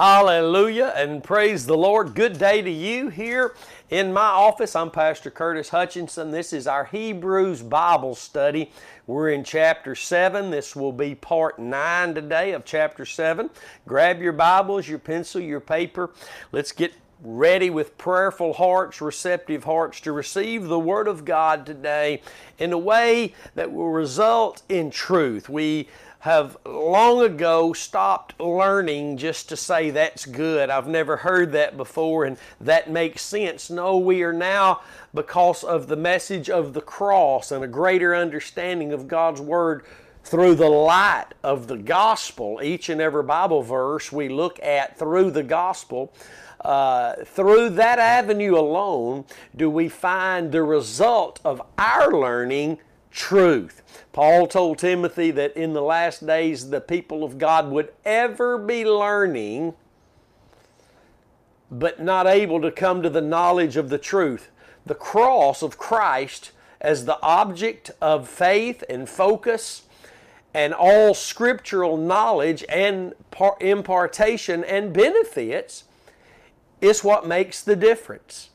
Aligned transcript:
Hallelujah 0.00 0.94
and 0.96 1.22
praise 1.22 1.66
the 1.66 1.76
Lord. 1.76 2.14
Good 2.14 2.38
day 2.38 2.62
to 2.62 2.70
you 2.70 3.10
here 3.10 3.54
in 3.90 4.14
my 4.14 4.22
office. 4.22 4.74
I'm 4.74 4.90
Pastor 4.90 5.30
Curtis 5.30 5.68
Hutchinson. 5.68 6.30
This 6.30 6.54
is 6.54 6.66
our 6.66 6.86
Hebrews 6.86 7.60
Bible 7.60 8.14
study. 8.14 8.70
We're 9.06 9.28
in 9.28 9.44
chapter 9.44 9.94
7. 9.94 10.50
This 10.50 10.74
will 10.74 10.92
be 10.92 11.14
part 11.14 11.58
9 11.58 12.14
today 12.14 12.52
of 12.52 12.64
chapter 12.64 13.04
7. 13.04 13.50
Grab 13.86 14.22
your 14.22 14.32
Bibles, 14.32 14.88
your 14.88 14.98
pencil, 14.98 15.42
your 15.42 15.60
paper. 15.60 16.12
Let's 16.50 16.72
get 16.72 16.94
ready 17.22 17.68
with 17.68 17.98
prayerful 17.98 18.54
hearts, 18.54 19.02
receptive 19.02 19.64
hearts 19.64 20.00
to 20.00 20.12
receive 20.12 20.64
the 20.64 20.78
Word 20.78 21.08
of 21.08 21.26
God 21.26 21.66
today 21.66 22.22
in 22.58 22.72
a 22.72 22.78
way 22.78 23.34
that 23.54 23.70
will 23.70 23.90
result 23.90 24.62
in 24.70 24.90
truth. 24.90 25.50
We 25.50 25.88
have 26.20 26.56
long 26.66 27.22
ago 27.22 27.72
stopped 27.72 28.38
learning 28.38 29.16
just 29.16 29.48
to 29.48 29.56
say 29.56 29.88
that's 29.88 30.26
good. 30.26 30.68
I've 30.68 30.86
never 30.86 31.16
heard 31.16 31.52
that 31.52 31.78
before 31.78 32.26
and 32.26 32.36
that 32.60 32.90
makes 32.90 33.22
sense. 33.22 33.70
No, 33.70 33.96
we 33.96 34.22
are 34.22 34.32
now, 34.32 34.82
because 35.14 35.64
of 35.64 35.86
the 35.86 35.96
message 35.96 36.50
of 36.50 36.74
the 36.74 36.82
cross 36.82 37.50
and 37.50 37.64
a 37.64 37.68
greater 37.68 38.14
understanding 38.14 38.92
of 38.92 39.08
God's 39.08 39.40
Word 39.40 39.84
through 40.22 40.56
the 40.56 40.68
light 40.68 41.28
of 41.42 41.68
the 41.68 41.78
gospel, 41.78 42.60
each 42.62 42.90
and 42.90 43.00
every 43.00 43.22
Bible 43.22 43.62
verse 43.62 44.12
we 44.12 44.28
look 44.28 44.62
at 44.62 44.98
through 44.98 45.30
the 45.30 45.42
gospel. 45.42 46.12
Uh, 46.60 47.14
through 47.24 47.70
that 47.70 47.98
avenue 47.98 48.54
alone, 48.54 49.24
do 49.56 49.70
we 49.70 49.88
find 49.88 50.52
the 50.52 50.62
result 50.62 51.40
of 51.42 51.62
our 51.78 52.12
learning 52.12 52.78
truth. 53.10 53.82
Paul 54.12 54.46
told 54.46 54.78
Timothy 54.78 55.30
that 55.32 55.56
in 55.56 55.72
the 55.72 55.82
last 55.82 56.26
days 56.26 56.70
the 56.70 56.80
people 56.80 57.24
of 57.24 57.38
God 57.38 57.70
would 57.70 57.92
ever 58.04 58.58
be 58.58 58.84
learning 58.84 59.74
but 61.70 62.00
not 62.00 62.26
able 62.26 62.60
to 62.60 62.70
come 62.70 63.02
to 63.02 63.10
the 63.10 63.20
knowledge 63.20 63.76
of 63.76 63.88
the 63.88 63.98
truth. 63.98 64.50
The 64.84 64.94
cross 64.94 65.62
of 65.62 65.78
Christ 65.78 66.50
as 66.80 67.04
the 67.04 67.20
object 67.22 67.90
of 68.00 68.28
faith 68.28 68.82
and 68.88 69.08
focus 69.08 69.82
and 70.52 70.74
all 70.74 71.14
scriptural 71.14 71.96
knowledge 71.96 72.64
and 72.68 73.14
impartation 73.60 74.64
and 74.64 74.92
benefits 74.92 75.84
is 76.80 77.04
what 77.04 77.26
makes 77.26 77.62
the 77.62 77.76
difference. 77.76 78.49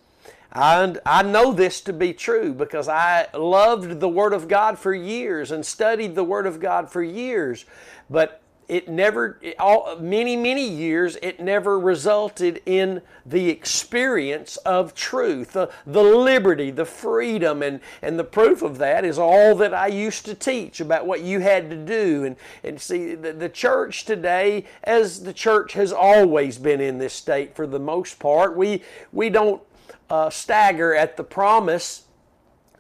And 0.56 1.00
I 1.06 1.22
know 1.22 1.52
this 1.52 1.82
to 1.82 1.94
be 1.94 2.14
true 2.14 2.54
because 2.54 2.88
I 2.88 3.28
loved 3.34 4.00
the 4.00 4.08
Word 4.08 4.32
of 4.32 4.48
God 4.48 4.80
for 4.80 4.94
years 4.96 5.52
and 5.52 5.66
studied 5.66 6.16
the 6.16 6.24
Word 6.24 6.48
of 6.48 6.62
God 6.62 6.90
for 6.90 7.04
years. 7.04 7.66
But 8.10 8.42
it 8.70 8.88
never, 8.88 9.38
all, 9.60 9.98
many, 10.00 10.38
many 10.38 10.68
years, 10.68 11.18
it 11.22 11.42
never 11.42 11.78
resulted 11.78 12.62
in 12.66 13.02
the 13.26 13.50
experience 13.50 14.56
of 14.58 14.96
truth, 14.96 15.52
the, 15.52 15.70
the 15.86 16.02
liberty, 16.02 16.72
the 16.72 16.86
freedom, 16.86 17.62
and, 17.62 17.82
and 18.02 18.18
the 18.18 18.24
proof 18.24 18.62
of 18.62 18.78
that 18.78 19.04
is 19.04 19.20
all 19.20 19.56
that 19.56 19.74
I 19.74 19.88
used 19.88 20.26
to 20.26 20.34
teach 20.34 20.80
about 20.80 21.06
what 21.06 21.22
you 21.22 21.42
had 21.42 21.70
to 21.70 21.76
do. 21.76 22.24
And, 22.24 22.38
and 22.64 22.80
see, 22.80 23.14
the, 23.14 23.34
the 23.34 23.50
church 23.50 24.06
today, 24.06 24.66
as 24.86 25.24
the 25.24 25.34
church 25.34 25.74
has 25.74 25.92
always 25.92 26.58
been 26.58 26.80
in 26.80 26.98
this 26.98 27.14
state 27.14 27.56
for 27.56 27.68
the 27.68 27.80
most 27.80 28.20
part, 28.20 28.56
we, 28.56 28.82
we 29.12 29.30
don't 29.30 29.62
uh, 30.10 30.30
stagger 30.30 30.94
at 30.94 31.18
the 31.18 31.24
promise 31.24 32.06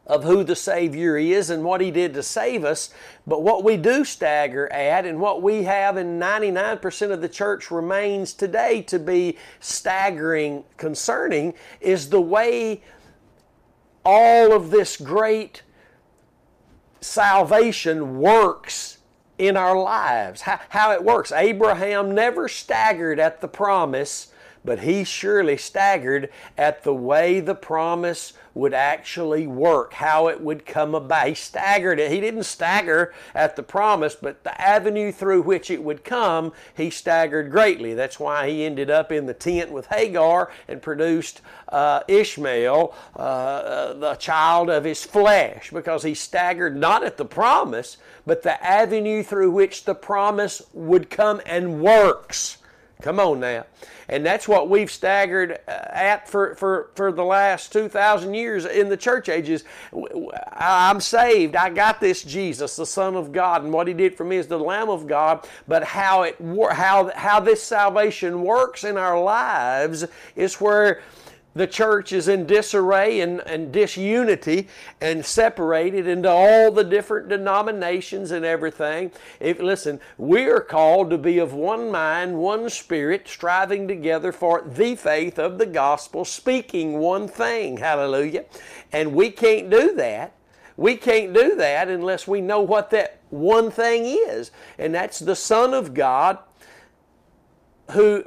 of 0.07 0.23
who 0.23 0.43
the 0.43 0.55
Savior 0.55 1.17
is 1.17 1.49
and 1.49 1.63
what 1.63 1.81
He 1.81 1.89
did 1.89 2.13
to 2.13 2.23
save 2.23 2.63
us. 2.63 2.93
But 3.25 3.41
what 3.41 3.63
we 3.63 3.75
do 3.75 4.05
stagger 4.05 4.71
at, 4.71 5.05
and 5.05 5.19
what 5.19 5.41
we 5.41 5.63
have 5.63 5.97
in 5.97 6.19
99% 6.19 7.11
of 7.11 7.21
the 7.21 7.29
church 7.29 7.71
remains 7.71 8.33
today 8.33 8.81
to 8.83 8.99
be 8.99 9.37
staggering 9.59 10.63
concerning, 10.77 11.55
is 11.81 12.09
the 12.09 12.21
way 12.21 12.83
all 14.03 14.53
of 14.53 14.69
this 14.69 14.97
great 14.97 15.63
salvation 17.01 18.19
works 18.19 19.00
in 19.38 19.57
our 19.57 19.77
lives. 19.77 20.41
How, 20.41 20.59
how 20.69 20.91
it 20.91 21.03
works. 21.03 21.31
Abraham 21.31 22.13
never 22.13 22.47
staggered 22.47 23.19
at 23.19 23.41
the 23.41 23.47
promise 23.47 24.31
but 24.65 24.79
he 24.79 25.03
surely 25.03 25.55
staggered 25.57 26.29
at 26.57 26.83
the 26.83 26.93
way 26.93 27.39
the 27.39 27.55
promise 27.55 28.33
would 28.55 28.73
actually 28.73 29.45
work, 29.45 29.93
how 29.93 30.27
it 30.27 30.39
would 30.39 30.65
come 30.65 30.95
about. 30.95 31.27
He 31.27 31.35
staggered 31.35 31.99
it. 31.99 32.09
He 32.09 32.21
didn't 32.21 32.43
stagger 32.43 33.13
at 33.35 33.57
the 33.57 33.63
promise, 33.63 34.15
but 34.15 34.43
the 34.45 34.59
avenue 34.59 35.11
through 35.11 35.41
which 35.41 35.69
it 35.69 35.83
would 35.83 36.05
come, 36.05 36.53
he 36.75 36.89
staggered 36.89 37.51
greatly. 37.51 37.93
That's 37.93 38.17
why 38.17 38.49
he 38.49 38.63
ended 38.63 38.89
up 38.89 39.11
in 39.11 39.25
the 39.25 39.33
tent 39.33 39.71
with 39.71 39.87
Hagar 39.87 40.49
and 40.69 40.81
produced 40.81 41.41
uh, 41.67 42.01
Ishmael, 42.07 42.95
uh, 43.15 43.19
uh 43.19 43.93
the 43.93 44.15
child 44.15 44.69
of 44.69 44.85
his 44.85 45.03
flesh, 45.03 45.69
because 45.71 46.03
he 46.03 46.13
staggered 46.13 46.77
not 46.77 47.03
at 47.03 47.17
the 47.17 47.25
promise, 47.25 47.97
but 48.25 48.41
the 48.43 48.63
avenue 48.65 49.21
through 49.21 49.51
which 49.51 49.83
the 49.83 49.95
promise 49.95 50.61
would 50.73 51.09
come 51.09 51.41
and 51.45 51.81
works. 51.81 52.57
Come 53.01 53.19
on 53.19 53.39
now. 53.39 53.66
And 54.07 54.25
that's 54.25 54.47
what 54.47 54.69
we've 54.69 54.89
staggered 54.89 55.59
uh, 55.67 55.72
at 55.72 56.29
for, 56.29 56.56
for, 56.56 56.91
for 56.95 57.11
the 57.11 57.23
last 57.23 57.73
2,000 57.73 58.33
years 58.33 58.66
in 58.66 58.89
the 58.89 58.97
church 58.97 59.29
ages. 59.29 59.63
I'm 60.53 61.01
saved. 61.01 61.56
I 61.56 61.69
got 61.69 62.00
this 62.00 62.23
Jesus, 62.23 62.75
the 62.75 62.85
Son 62.85 63.16
of 63.16 63.31
God, 63.31 63.63
and 63.63 63.73
what 63.73 63.88
He 63.88 63.94
did 63.94 64.16
for 64.16 64.23
me 64.23 64.38
is 64.38 64.47
the 64.47 64.59
Lamb 64.59 64.89
of 64.89 65.07
God. 65.07 65.47
But 65.67 65.83
how, 65.83 66.23
it, 66.23 66.38
how, 66.39 67.11
how 67.16 67.39
this 67.39 67.61
salvation 67.61 68.44
works 68.44 68.83
in 68.83 68.97
our 68.97 69.22
lives 69.22 70.06
is 70.35 70.62
where 70.62 71.01
the 71.55 71.66
church 71.66 72.11
is 72.11 72.27
in 72.27 72.45
disarray 72.45 73.21
and, 73.21 73.39
and 73.41 73.71
disunity 73.71 74.67
and 74.99 75.25
separated 75.25 76.05
into 76.05 76.29
all 76.29 76.69
the 76.69 76.83
different 76.83 77.29
denominations 77.29 78.31
and 78.31 78.43
everything. 78.43 79.11
If 79.39 79.59
listen, 79.59 80.01
we 80.17 80.45
are 80.47 80.59
called 80.59 81.09
to 81.11 81.17
be 81.17 81.39
of 81.39 81.53
one 81.53 81.89
mind, 81.89 82.38
one 82.38 82.69
spirit, 82.69 83.27
striving 83.27 83.88
together 83.88 84.33
for 84.33 84.61
the 84.61 84.95
faith 84.95 85.39
of 85.39 85.57
the 85.57 85.65
gospel, 85.65 86.25
speaking 86.25 86.99
one 86.99 87.27
thing. 87.27 87.77
Hallelujah. 87.77 88.45
And 88.91 89.13
we 89.13 89.31
can't 89.31 89.69
do 89.69 89.95
that. 89.95 90.33
We 90.77 90.97
can't 90.97 91.33
do 91.33 91.55
that 91.55 91.88
unless 91.88 92.27
we 92.27 92.41
know 92.41 92.59
what 92.59 92.89
that 92.89 93.21
one 93.29 93.71
thing 93.71 94.05
is. 94.05 94.51
And 94.77 94.94
that's 94.94 95.19
the 95.19 95.35
Son 95.35 95.73
of 95.73 95.94
God 95.94 96.38
who 97.91 98.25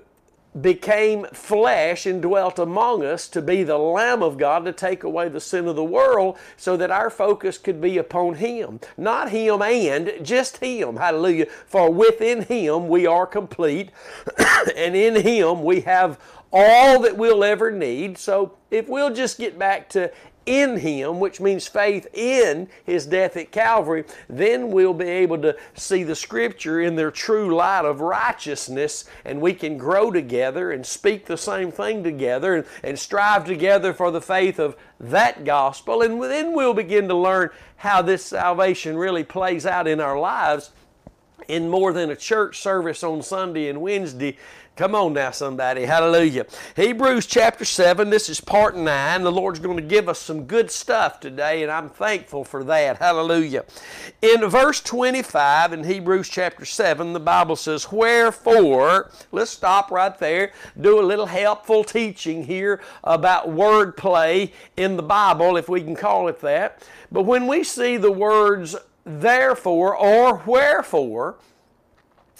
became 0.60 1.26
flesh 1.32 2.06
and 2.06 2.22
dwelt 2.22 2.58
among 2.58 3.04
us 3.04 3.28
to 3.28 3.42
be 3.42 3.62
the 3.62 3.78
Lamb 3.78 4.22
of 4.22 4.38
God 4.38 4.64
to 4.64 4.72
take 4.72 5.04
away 5.04 5.28
the 5.28 5.40
sin 5.40 5.66
of 5.66 5.76
the 5.76 5.84
world 5.84 6.38
so 6.56 6.76
that 6.76 6.90
our 6.90 7.10
focus 7.10 7.58
could 7.58 7.80
be 7.80 7.98
upon 7.98 8.34
Him. 8.34 8.80
Not 8.96 9.30
Him 9.30 9.62
and, 9.62 10.12
just 10.22 10.58
Him. 10.58 10.96
Hallelujah. 10.96 11.46
For 11.66 11.90
within 11.92 12.42
Him 12.42 12.88
we 12.88 13.06
are 13.06 13.26
complete, 13.26 13.90
and 14.76 14.94
in 14.96 15.16
Him 15.16 15.62
we 15.62 15.82
have 15.82 16.18
all 16.52 17.00
that 17.00 17.16
we'll 17.16 17.44
ever 17.44 17.70
need. 17.70 18.18
So 18.18 18.56
if 18.70 18.88
we'll 18.88 19.12
just 19.12 19.38
get 19.38 19.58
back 19.58 19.88
to 19.90 20.10
in 20.48 20.78
Him, 20.78 21.20
which 21.20 21.40
means 21.40 21.68
faith 21.68 22.06
in 22.14 22.68
His 22.84 23.04
death 23.04 23.36
at 23.36 23.52
Calvary, 23.52 24.04
then 24.30 24.70
we'll 24.70 24.94
be 24.94 25.06
able 25.06 25.38
to 25.42 25.54
see 25.74 26.02
the 26.02 26.16
Scripture 26.16 26.80
in 26.80 26.96
their 26.96 27.10
true 27.10 27.54
light 27.54 27.84
of 27.84 28.00
righteousness, 28.00 29.04
and 29.26 29.42
we 29.42 29.52
can 29.52 29.76
grow 29.76 30.10
together 30.10 30.72
and 30.72 30.86
speak 30.86 31.26
the 31.26 31.36
same 31.36 31.70
thing 31.70 32.02
together 32.02 32.54
and, 32.56 32.66
and 32.82 32.98
strive 32.98 33.44
together 33.44 33.92
for 33.92 34.10
the 34.10 34.22
faith 34.22 34.58
of 34.58 34.74
that 34.98 35.44
gospel. 35.44 36.00
And 36.00 36.20
then 36.22 36.54
we'll 36.54 36.72
begin 36.72 37.08
to 37.08 37.14
learn 37.14 37.50
how 37.76 38.00
this 38.00 38.24
salvation 38.24 38.96
really 38.96 39.24
plays 39.24 39.66
out 39.66 39.86
in 39.86 40.00
our 40.00 40.18
lives 40.18 40.70
in 41.46 41.68
more 41.68 41.92
than 41.92 42.10
a 42.10 42.16
church 42.16 42.58
service 42.60 43.04
on 43.04 43.22
Sunday 43.22 43.68
and 43.68 43.80
Wednesday 43.80 44.36
Come 44.78 44.94
on 44.94 45.12
now, 45.12 45.32
somebody. 45.32 45.86
Hallelujah. 45.86 46.46
Hebrews 46.76 47.26
chapter 47.26 47.64
7, 47.64 48.10
this 48.10 48.28
is 48.28 48.40
part 48.40 48.76
9. 48.76 49.24
The 49.24 49.32
Lord's 49.32 49.58
going 49.58 49.76
to 49.76 49.82
give 49.82 50.08
us 50.08 50.20
some 50.20 50.44
good 50.44 50.70
stuff 50.70 51.18
today, 51.18 51.64
and 51.64 51.72
I'm 51.72 51.88
thankful 51.88 52.44
for 52.44 52.62
that. 52.62 52.98
Hallelujah. 52.98 53.64
In 54.22 54.48
verse 54.48 54.80
25 54.80 55.72
in 55.72 55.82
Hebrews 55.82 56.28
chapter 56.28 56.64
7, 56.64 57.12
the 57.12 57.18
Bible 57.18 57.56
says, 57.56 57.90
Wherefore, 57.90 59.10
let's 59.32 59.50
stop 59.50 59.90
right 59.90 60.16
there, 60.16 60.52
do 60.80 61.00
a 61.00 61.02
little 61.02 61.26
helpful 61.26 61.82
teaching 61.82 62.44
here 62.44 62.80
about 63.02 63.48
wordplay 63.48 64.52
in 64.76 64.96
the 64.96 65.02
Bible, 65.02 65.56
if 65.56 65.68
we 65.68 65.82
can 65.82 65.96
call 65.96 66.28
it 66.28 66.40
that. 66.42 66.86
But 67.10 67.24
when 67.24 67.48
we 67.48 67.64
see 67.64 67.96
the 67.96 68.12
words 68.12 68.76
therefore 69.04 69.96
or 69.96 70.36
wherefore, 70.46 71.36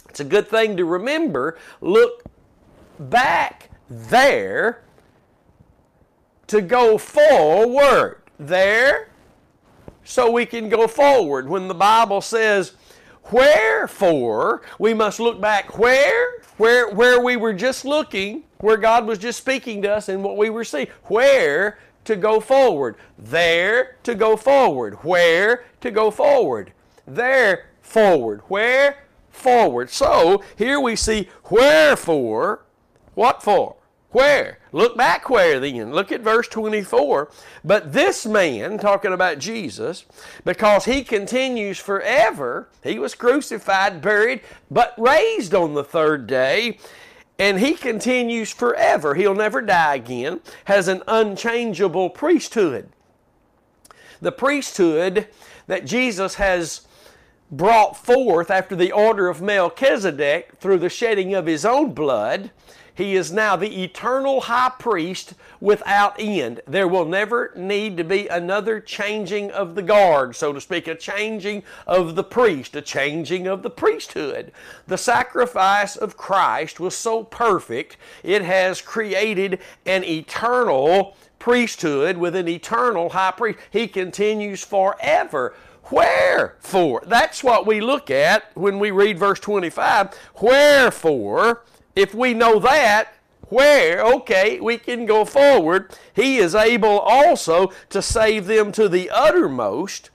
it's 0.08 0.20
a 0.20 0.24
good 0.24 0.48
thing 0.48 0.76
to 0.76 0.84
remember. 0.84 1.58
Look 1.80 2.24
back 2.98 3.70
there 3.88 4.82
to 6.48 6.60
go 6.60 6.98
forward. 6.98 8.22
There, 8.40 9.08
so 10.04 10.30
we 10.30 10.46
can 10.46 10.68
go 10.68 10.86
forward. 10.86 11.48
When 11.48 11.66
the 11.66 11.74
Bible 11.74 12.20
says, 12.20 12.74
Wherefore, 13.30 14.62
we 14.78 14.94
must 14.94 15.20
look 15.20 15.40
back 15.40 15.78
where? 15.78 16.40
Where, 16.56 16.88
where 16.88 17.20
we 17.20 17.36
were 17.36 17.52
just 17.52 17.84
looking, 17.84 18.44
where 18.58 18.76
God 18.76 19.06
was 19.06 19.18
just 19.18 19.38
speaking 19.38 19.82
to 19.82 19.92
us 19.92 20.08
and 20.08 20.24
what 20.24 20.36
we 20.36 20.50
were 20.50 20.64
seeing. 20.64 20.88
Where 21.04 21.78
to 22.04 22.16
go 22.16 22.40
forward. 22.40 22.96
There 23.18 23.96
to 24.04 24.14
go 24.14 24.36
forward. 24.36 24.94
Where 25.04 25.64
to 25.82 25.90
go 25.90 26.10
forward. 26.10 26.72
There 27.06 27.66
forward. 27.82 28.40
Where? 28.48 29.04
Forward. 29.30 29.90
So 29.90 30.42
here 30.56 30.80
we 30.80 30.96
see 30.96 31.28
wherefore. 31.50 32.64
What 33.14 33.42
for? 33.42 33.76
Where? 34.10 34.58
Look 34.72 34.96
back 34.96 35.28
where 35.28 35.60
then. 35.60 35.92
Look 35.92 36.10
at 36.12 36.22
verse 36.22 36.48
24. 36.48 37.30
But 37.64 37.92
this 37.92 38.24
man, 38.24 38.78
talking 38.78 39.12
about 39.12 39.38
Jesus, 39.38 40.06
because 40.44 40.86
he 40.86 41.04
continues 41.04 41.78
forever, 41.78 42.68
he 42.82 42.98
was 42.98 43.14
crucified, 43.14 44.00
buried, 44.00 44.40
but 44.70 44.94
raised 44.96 45.54
on 45.54 45.74
the 45.74 45.84
third 45.84 46.26
day, 46.26 46.78
and 47.38 47.58
he 47.60 47.74
continues 47.74 48.50
forever. 48.50 49.14
He'll 49.14 49.34
never 49.34 49.60
die 49.60 49.96
again, 49.96 50.40
has 50.64 50.88
an 50.88 51.02
unchangeable 51.06 52.10
priesthood. 52.10 52.88
The 54.20 54.32
priesthood 54.32 55.28
that 55.66 55.84
Jesus 55.84 56.36
has 56.36 56.87
brought 57.50 57.96
forth 57.96 58.50
after 58.50 58.76
the 58.76 58.92
order 58.92 59.28
of 59.28 59.40
Melchizedek 59.40 60.58
through 60.58 60.78
the 60.78 60.88
shedding 60.88 61.34
of 61.34 61.46
his 61.46 61.64
own 61.64 61.92
blood 61.92 62.50
he 62.98 63.14
is 63.14 63.30
now 63.30 63.54
the 63.54 63.84
eternal 63.84 64.40
high 64.40 64.72
priest 64.76 65.34
without 65.60 66.16
end. 66.18 66.62
There 66.66 66.88
will 66.88 67.04
never 67.04 67.52
need 67.54 67.96
to 67.96 68.02
be 68.02 68.26
another 68.26 68.80
changing 68.80 69.52
of 69.52 69.76
the 69.76 69.82
guard, 69.82 70.34
so 70.34 70.52
to 70.52 70.60
speak, 70.60 70.88
a 70.88 70.96
changing 70.96 71.62
of 71.86 72.16
the 72.16 72.24
priest, 72.24 72.74
a 72.74 72.82
changing 72.82 73.46
of 73.46 73.62
the 73.62 73.70
priesthood. 73.70 74.50
The 74.88 74.98
sacrifice 74.98 75.94
of 75.94 76.16
Christ 76.16 76.80
was 76.80 76.96
so 76.96 77.22
perfect, 77.22 77.98
it 78.24 78.42
has 78.42 78.82
created 78.82 79.60
an 79.86 80.02
eternal 80.02 81.16
priesthood 81.38 82.16
with 82.16 82.34
an 82.34 82.48
eternal 82.48 83.10
high 83.10 83.30
priest. 83.30 83.60
He 83.70 83.86
continues 83.86 84.64
forever. 84.64 85.54
Wherefore? 85.90 87.02
That's 87.06 87.42
what 87.42 87.66
we 87.66 87.80
look 87.80 88.10
at 88.10 88.50
when 88.54 88.78
we 88.78 88.90
read 88.90 89.18
verse 89.18 89.40
25. 89.40 90.14
Wherefore? 90.40 91.64
If 91.96 92.14
we 92.14 92.34
know 92.34 92.58
that, 92.60 93.14
where, 93.48 94.04
okay, 94.04 94.60
we 94.60 94.78
can 94.78 95.06
go 95.06 95.24
forward. 95.24 95.90
He 96.14 96.38
is 96.38 96.54
able 96.54 96.98
also 97.00 97.72
to 97.90 98.02
save 98.02 98.46
them 98.46 98.72
to 98.72 98.88
the 98.88 99.10
uttermost 99.10 100.10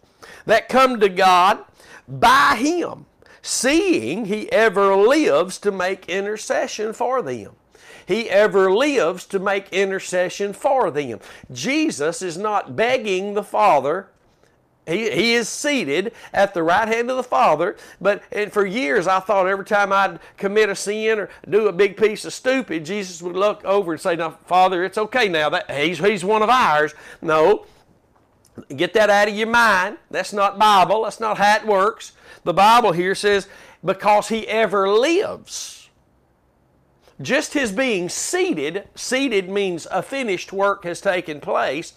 that 0.46 0.70
come 0.70 1.00
to 1.00 1.10
God 1.10 1.60
by 2.08 2.56
Him, 2.58 3.06
seeing 3.42 4.26
He 4.26 4.52
ever 4.52 4.96
lives 4.96 5.58
to 5.60 5.72
make 5.72 6.08
intercession 6.08 6.94
for 6.94 7.22
them. 7.22 7.56
He 8.06 8.30
ever 8.30 8.72
lives 8.72 9.26
to 9.28 9.40
make 9.40 9.72
intercession 9.72 10.54
for 10.54 10.92
them. 10.92 11.20
Jesus 11.52 12.22
is 12.22 12.38
not 12.38 12.76
begging 12.76 13.34
the 13.34 13.44
Father 13.44 14.10
he, 14.86 15.10
he 15.12 15.34
is 15.34 15.48
seated 15.48 16.14
at 16.34 16.54
the 16.54 16.64
right 16.64 16.88
hand 16.88 17.10
of 17.10 17.18
the 17.18 17.24
Father. 17.24 17.78
But 18.02 18.24
and 18.32 18.52
for 18.52 18.66
years, 18.66 19.08
I 19.08 19.20
thought 19.20 19.48
every 19.48 19.66
time 19.66 19.92
I'd 19.92 20.20
commit 20.38 20.70
a 20.70 20.76
sin 20.76 21.20
or 21.20 21.30
do 21.50 21.68
a 21.68 21.72
big 21.72 21.98
piece 21.98 22.26
of 22.26 22.34
stupid, 22.34 22.86
Jesus 22.86 23.22
would 23.22 23.36
look 23.36 23.64
over 23.64 23.94
and 23.94 24.02
say, 24.02 24.16
"Now, 24.16 24.32
Father, 24.46 24.84
it's 24.84 24.98
okay 24.98 25.30
now. 25.30 25.50
That 25.50 25.72
he's 25.72 26.00
he's 26.00 26.26
one 26.26 26.42
of 26.42 26.50
ours." 26.50 26.94
No, 27.22 27.66
get 28.76 28.94
that 28.94 29.10
out 29.10 29.30
of 29.30 29.36
your 29.36 29.48
mind. 29.48 29.98
That's 30.12 30.34
not 30.34 30.60
Bible. 30.60 31.04
That's 31.04 31.20
not 31.20 31.38
how 31.38 31.56
it 31.56 31.66
works. 31.66 32.14
The 32.44 32.54
Bible 32.54 32.92
here 32.92 33.16
says, 33.16 33.48
"Because 33.84 34.28
He 34.28 34.48
ever 34.48 34.90
lives." 34.90 35.84
Just 37.22 37.54
his 37.54 37.72
being 37.72 38.10
seated, 38.10 38.88
seated 38.96 39.48
means 39.48 39.88
a 39.92 40.02
finished 40.02 40.52
work 40.52 40.84
has 40.84 41.00
taken 41.00 41.40
place. 41.40 41.94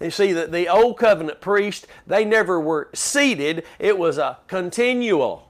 You 0.00 0.10
see 0.10 0.32
that 0.32 0.52
the 0.52 0.68
old 0.68 0.98
covenant 0.98 1.40
priest, 1.40 1.86
they 2.06 2.24
never 2.24 2.60
were 2.60 2.90
seated. 2.92 3.64
It 3.78 3.98
was 3.98 4.18
a 4.18 4.38
continual, 4.46 5.48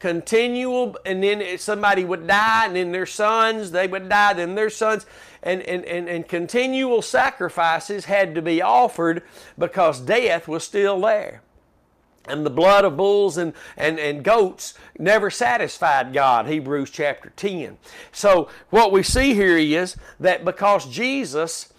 continual, 0.00 0.96
and 1.06 1.22
then 1.22 1.56
somebody 1.58 2.04
would 2.04 2.26
die, 2.26 2.66
and 2.66 2.74
then 2.74 2.90
their 2.90 3.06
sons, 3.06 3.70
they 3.70 3.86
would 3.86 4.08
die, 4.08 4.32
then 4.32 4.56
their 4.56 4.70
sons. 4.70 5.06
And, 5.42 5.62
and, 5.62 5.84
and, 5.84 6.08
and 6.08 6.26
continual 6.26 7.00
sacrifices 7.00 8.06
had 8.06 8.34
to 8.34 8.42
be 8.42 8.60
offered 8.60 9.22
because 9.56 10.00
death 10.00 10.48
was 10.48 10.64
still 10.64 11.00
there. 11.00 11.42
And 12.28 12.44
the 12.44 12.50
blood 12.50 12.84
of 12.84 12.96
bulls 12.96 13.36
and, 13.36 13.52
and, 13.76 14.00
and 14.00 14.24
goats 14.24 14.74
never 14.98 15.30
satisfied 15.30 16.12
God, 16.12 16.48
Hebrews 16.48 16.90
chapter 16.90 17.30
10. 17.36 17.78
So, 18.10 18.48
what 18.70 18.90
we 18.90 19.04
see 19.04 19.34
here 19.34 19.56
is 19.56 19.96
that 20.18 20.44
because 20.44 20.88
Jesus 20.88 21.72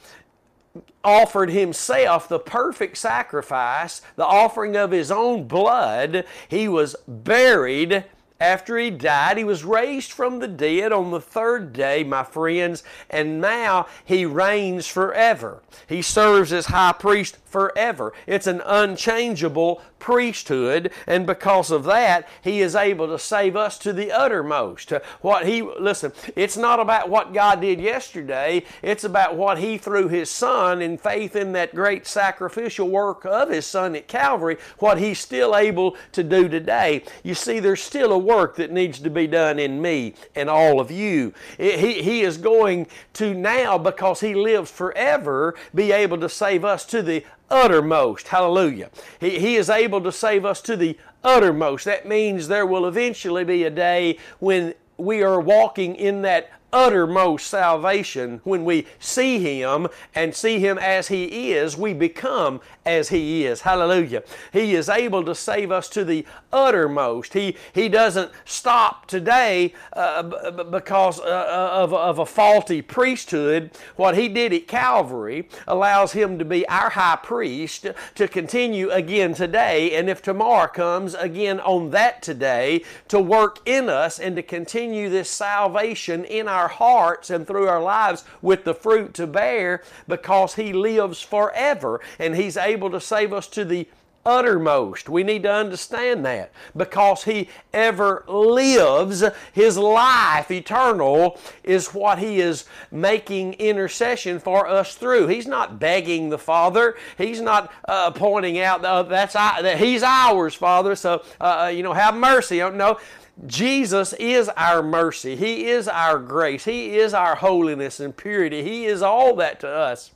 offered 1.03 1.49
himself 1.49 2.27
the 2.27 2.39
perfect 2.39 2.97
sacrifice, 2.97 4.01
the 4.15 4.25
offering 4.25 4.75
of 4.75 4.91
his 4.91 5.11
own 5.11 5.47
blood. 5.47 6.25
He 6.47 6.67
was 6.67 6.95
buried 7.07 8.05
after 8.39 8.77
he 8.77 8.89
died, 8.89 9.37
he 9.37 9.43
was 9.43 9.63
raised 9.63 10.11
from 10.11 10.39
the 10.39 10.47
dead 10.47 10.91
on 10.91 11.11
the 11.11 11.21
third 11.21 11.73
day, 11.73 12.03
my 12.03 12.23
friends, 12.23 12.83
and 13.09 13.41
now 13.41 13.87
he 14.05 14.25
reigns 14.25 14.87
forever. 14.87 15.61
He 15.87 16.01
serves 16.01 16.53
as 16.53 16.67
high 16.67 16.93
priest 16.93 17.37
forever. 17.45 18.13
It's 18.27 18.47
an 18.47 18.61
unchangeable 18.65 19.81
priesthood, 19.99 20.91
and 21.07 21.25
because 21.25 21.71
of 21.71 21.83
that, 21.85 22.27
he 22.43 22.61
is 22.61 22.75
able 22.75 23.07
to 23.07 23.17
save 23.17 23.55
us 23.55 23.79
to 23.79 23.93
the 23.93 24.11
uttermost. 24.11 24.91
What 25.21 25.47
he 25.47 25.61
listen, 25.61 26.11
it's 26.35 26.57
not 26.57 26.79
about 26.79 27.09
what 27.09 27.33
God 27.33 27.61
did 27.61 27.81
yesterday, 27.81 28.63
it's 28.81 29.03
about 29.03 29.35
what 29.35 29.57
he 29.57 29.77
through 29.77 30.09
his 30.09 30.29
son 30.29 30.81
in 30.81 30.97
faith 30.97 31.35
in 31.35 31.53
that 31.53 31.73
great 31.73 32.05
sacrificial 32.05 32.89
work 32.89 33.25
of 33.25 33.49
his 33.49 33.65
son 33.65 33.95
at 33.95 34.07
Calvary, 34.07 34.57
what 34.77 34.99
he's 34.99 35.19
still 35.19 35.55
able 35.55 35.95
to 36.11 36.23
do 36.23 36.47
today. 36.47 37.03
You 37.23 37.33
see 37.33 37.59
there's 37.59 37.81
still 37.81 38.11
a 38.11 38.17
work 38.27 38.57
that 38.57 38.71
needs 38.71 38.99
to 38.99 39.09
be 39.09 39.25
done 39.25 39.57
in 39.57 39.81
me 39.81 40.13
and 40.35 40.49
all 40.49 40.79
of 40.79 40.91
you. 40.91 41.33
He, 41.57 42.03
he 42.03 42.21
is 42.21 42.37
going 42.37 42.87
to 43.13 43.33
now 43.33 43.77
because 43.77 44.19
he 44.19 44.35
lives 44.35 44.69
forever 44.69 45.55
be 45.73 45.91
able 45.91 46.19
to 46.19 46.29
save 46.29 46.65
us 46.65 46.85
to 46.87 47.01
the 47.01 47.23
uttermost. 47.49 48.27
Hallelujah. 48.27 48.89
He, 49.19 49.39
he 49.39 49.55
is 49.55 49.69
able 49.69 50.01
to 50.01 50.11
save 50.11 50.45
us 50.45 50.61
to 50.61 50.75
the 50.75 50.97
uttermost. 51.23 51.85
That 51.85 52.07
means 52.07 52.47
there 52.47 52.65
will 52.65 52.85
eventually 52.85 53.45
be 53.45 53.63
a 53.63 53.69
day 53.69 54.19
when 54.39 54.73
we 54.97 55.23
are 55.23 55.39
walking 55.39 55.95
in 55.95 56.23
that 56.23 56.51
uttermost 56.73 57.47
salvation. 57.47 58.41
When 58.43 58.65
we 58.65 58.87
see 58.99 59.39
Him 59.39 59.87
and 60.13 60.35
see 60.35 60.59
Him 60.59 60.77
as 60.77 61.07
He 61.07 61.53
is, 61.53 61.77
we 61.77 61.93
become 61.93 62.61
as 62.85 63.09
He 63.09 63.45
is. 63.45 63.61
Hallelujah. 63.61 64.23
He 64.51 64.75
is 64.75 64.89
able 64.89 65.23
to 65.25 65.35
save 65.35 65.71
us 65.71 65.89
to 65.89 66.03
the 66.03 66.25
uttermost. 66.51 67.33
He, 67.33 67.55
he 67.73 67.89
doesn't 67.89 68.31
stop 68.45 69.07
today 69.07 69.73
uh, 69.93 70.63
because 70.63 71.19
uh, 71.19 71.23
uh, 71.23 71.69
of, 71.83 71.93
of 71.93 72.19
a 72.19 72.25
faulty 72.25 72.81
priesthood. 72.81 73.71
What 73.95 74.17
He 74.17 74.27
did 74.27 74.53
at 74.53 74.67
Calvary 74.67 75.47
allows 75.67 76.11
Him 76.11 76.37
to 76.39 76.45
be 76.45 76.67
our 76.67 76.89
high 76.89 77.19
priest 77.21 77.87
to 78.15 78.27
continue 78.27 78.89
again 78.89 79.33
today. 79.33 79.95
And 79.95 80.09
if 80.09 80.21
tomorrow 80.21 80.67
comes, 80.67 81.13
again 81.15 81.59
on 81.61 81.91
that 81.91 82.21
today, 82.21 82.83
to 83.07 83.19
work 83.19 83.59
in 83.65 83.89
us 83.89 84.19
and 84.19 84.35
to 84.35 84.43
continue 84.43 85.09
this 85.09 85.29
salvation 85.29 86.25
in 86.25 86.47
our 86.47 86.56
hearts 86.67 87.29
and 87.29 87.45
through 87.45 87.67
our 87.67 87.81
lives 87.81 88.23
with 88.41 88.63
the 88.63 88.73
fruit 88.73 89.13
to 89.15 89.27
bear 89.27 89.83
because 90.07 90.55
He 90.55 90.73
lives 90.73 91.21
forever 91.21 92.01
and 92.17 92.35
He's 92.35 92.57
able 92.57 92.89
to 92.89 92.99
save 92.99 93.33
us 93.33 93.47
to 93.49 93.63
the 93.63 93.87
uttermost. 94.27 95.07
We 95.07 95.23
need 95.23 95.43
to 95.43 95.51
understand 95.51 96.25
that 96.25 96.51
because 96.75 97.23
He 97.23 97.49
ever 97.73 98.25
lives. 98.27 99.23
His 99.53 99.77
life, 99.77 100.51
eternal, 100.51 101.39
is 101.63 101.93
what 101.93 102.19
He 102.19 102.41
is 102.41 102.65
making 102.91 103.53
intercession 103.53 104.39
for 104.39 104.67
us 104.67 104.95
through. 104.95 105.27
He's 105.27 105.47
not 105.47 105.79
begging 105.79 106.29
the 106.29 106.37
Father. 106.37 106.97
He's 107.17 107.39
not 107.39 107.71
uh, 107.87 108.11
pointing 108.11 108.59
out 108.59 108.83
uh, 108.83 109.03
that's 109.03 109.33
that 109.33 109.79
He's 109.79 110.03
ours, 110.03 110.53
Father. 110.53 110.95
So 110.95 111.23
uh, 111.39 111.63
uh 111.63 111.67
you 111.67 111.81
know, 111.81 111.93
have 111.93 112.15
mercy. 112.15 112.59
No. 112.59 112.99
Jesus 113.45 114.13
is 114.13 114.49
our 114.49 114.81
mercy. 114.81 115.35
He 115.35 115.67
is 115.67 115.87
our 115.87 116.17
grace. 116.17 116.65
He 116.65 116.97
is 116.97 117.13
our 117.13 117.35
holiness 117.35 117.99
and 117.99 118.15
purity. 118.15 118.63
He 118.63 118.85
is 118.85 119.01
all 119.01 119.35
that 119.35 119.59
to 119.59 119.69
us. 119.69 120.11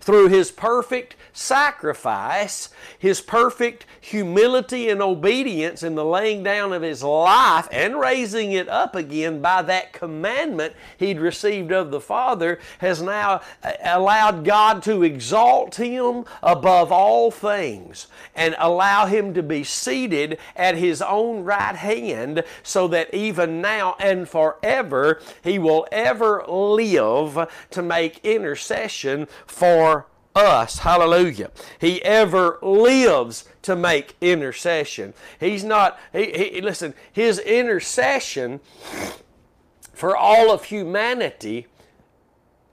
Through 0.00 0.28
his 0.28 0.50
perfect 0.50 1.16
sacrifice, 1.32 2.68
his 2.98 3.20
perfect 3.20 3.86
humility 4.00 4.88
and 4.88 5.02
obedience 5.02 5.82
in 5.82 5.94
the 5.94 6.04
laying 6.04 6.42
down 6.42 6.72
of 6.72 6.82
his 6.82 7.02
life 7.02 7.68
and 7.72 7.98
raising 7.98 8.52
it 8.52 8.68
up 8.68 8.94
again 8.94 9.40
by 9.40 9.62
that 9.62 9.92
commandment 9.92 10.74
he'd 10.98 11.18
received 11.18 11.72
of 11.72 11.90
the 11.90 12.00
Father, 12.00 12.58
has 12.78 13.02
now 13.02 13.40
uh, 13.62 13.72
allowed 13.82 14.44
God 14.44 14.82
to 14.84 15.02
exalt 15.02 15.76
him 15.76 16.24
above 16.42 16.92
all 16.92 17.30
things 17.30 18.06
and 18.34 18.54
allow 18.58 19.06
him 19.06 19.34
to 19.34 19.42
be 19.42 19.64
seated 19.64 20.38
at 20.54 20.76
his 20.76 21.02
own 21.02 21.42
right 21.44 21.76
hand 21.76 22.44
so 22.62 22.86
that 22.88 23.12
even 23.14 23.60
now 23.60 23.96
and 23.98 24.28
forever 24.28 25.20
he 25.42 25.58
will 25.58 25.86
ever 25.90 26.44
live 26.46 27.48
to 27.70 27.82
make 27.82 28.24
intercession 28.24 29.26
for 29.46 29.63
us. 30.34 30.78
Hallelujah. 30.80 31.50
He 31.78 32.02
ever 32.02 32.58
lives 32.62 33.44
to 33.62 33.76
make 33.76 34.16
intercession. 34.20 35.14
He's 35.38 35.64
not, 35.64 35.98
he, 36.12 36.50
he, 36.54 36.60
listen, 36.60 36.94
his 37.12 37.38
intercession 37.38 38.60
for 39.92 40.16
all 40.16 40.50
of 40.50 40.64
humanity 40.64 41.66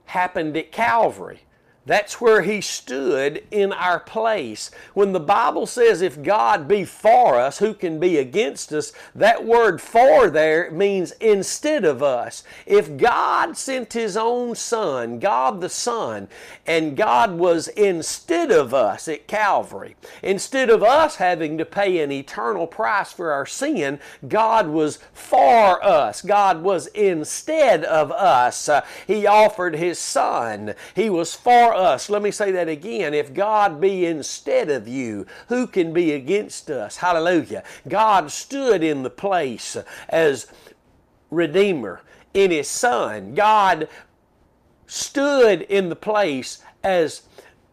happened 0.06 0.56
at 0.56 0.72
Calvary. 0.72 1.42
That's 1.84 2.20
where 2.20 2.42
he 2.42 2.60
stood 2.60 3.42
in 3.50 3.72
our 3.72 3.98
place. 3.98 4.70
When 4.94 5.12
the 5.12 5.20
Bible 5.20 5.66
says, 5.66 6.00
if 6.00 6.22
God 6.22 6.68
be 6.68 6.84
for 6.84 7.40
us, 7.40 7.58
who 7.58 7.74
can 7.74 7.98
be 7.98 8.18
against 8.18 8.72
us? 8.72 8.92
That 9.16 9.44
word 9.44 9.80
for 9.80 10.30
there 10.30 10.70
means 10.70 11.10
instead 11.20 11.84
of 11.84 12.00
us. 12.00 12.44
If 12.66 12.96
God 12.96 13.56
sent 13.56 13.94
his 13.94 14.16
own 14.16 14.54
Son, 14.54 15.18
God 15.18 15.60
the 15.60 15.68
Son, 15.68 16.28
and 16.66 16.96
God 16.96 17.32
was 17.32 17.66
instead 17.66 18.52
of 18.52 18.72
us 18.72 19.08
at 19.08 19.26
Calvary, 19.26 19.96
instead 20.22 20.70
of 20.70 20.84
us 20.84 21.16
having 21.16 21.58
to 21.58 21.64
pay 21.64 22.00
an 22.00 22.12
eternal 22.12 22.68
price 22.68 23.12
for 23.12 23.32
our 23.32 23.46
sin, 23.46 23.98
God 24.28 24.68
was 24.68 25.00
for 25.12 25.84
us. 25.84 26.22
God 26.22 26.62
was 26.62 26.86
instead 26.88 27.84
of 27.84 28.12
us. 28.12 28.68
Uh, 28.68 28.82
he 29.06 29.26
offered 29.26 29.74
his 29.74 29.98
Son. 29.98 30.74
He 30.94 31.10
was 31.10 31.34
for 31.34 31.71
us. 31.74 32.10
Let 32.10 32.22
me 32.22 32.30
say 32.30 32.50
that 32.52 32.68
again. 32.68 33.14
If 33.14 33.34
God 33.34 33.80
be 33.80 34.06
instead 34.06 34.70
of 34.70 34.88
you, 34.88 35.26
who 35.48 35.66
can 35.66 35.92
be 35.92 36.12
against 36.12 36.70
us? 36.70 36.96
Hallelujah. 36.96 37.62
God 37.88 38.30
stood 38.30 38.82
in 38.82 39.02
the 39.02 39.10
place 39.10 39.76
as 40.08 40.46
Redeemer 41.30 42.02
in 42.34 42.50
His 42.50 42.68
Son. 42.68 43.34
God 43.34 43.88
stood 44.86 45.62
in 45.62 45.88
the 45.88 45.96
place 45.96 46.62
as 46.82 47.22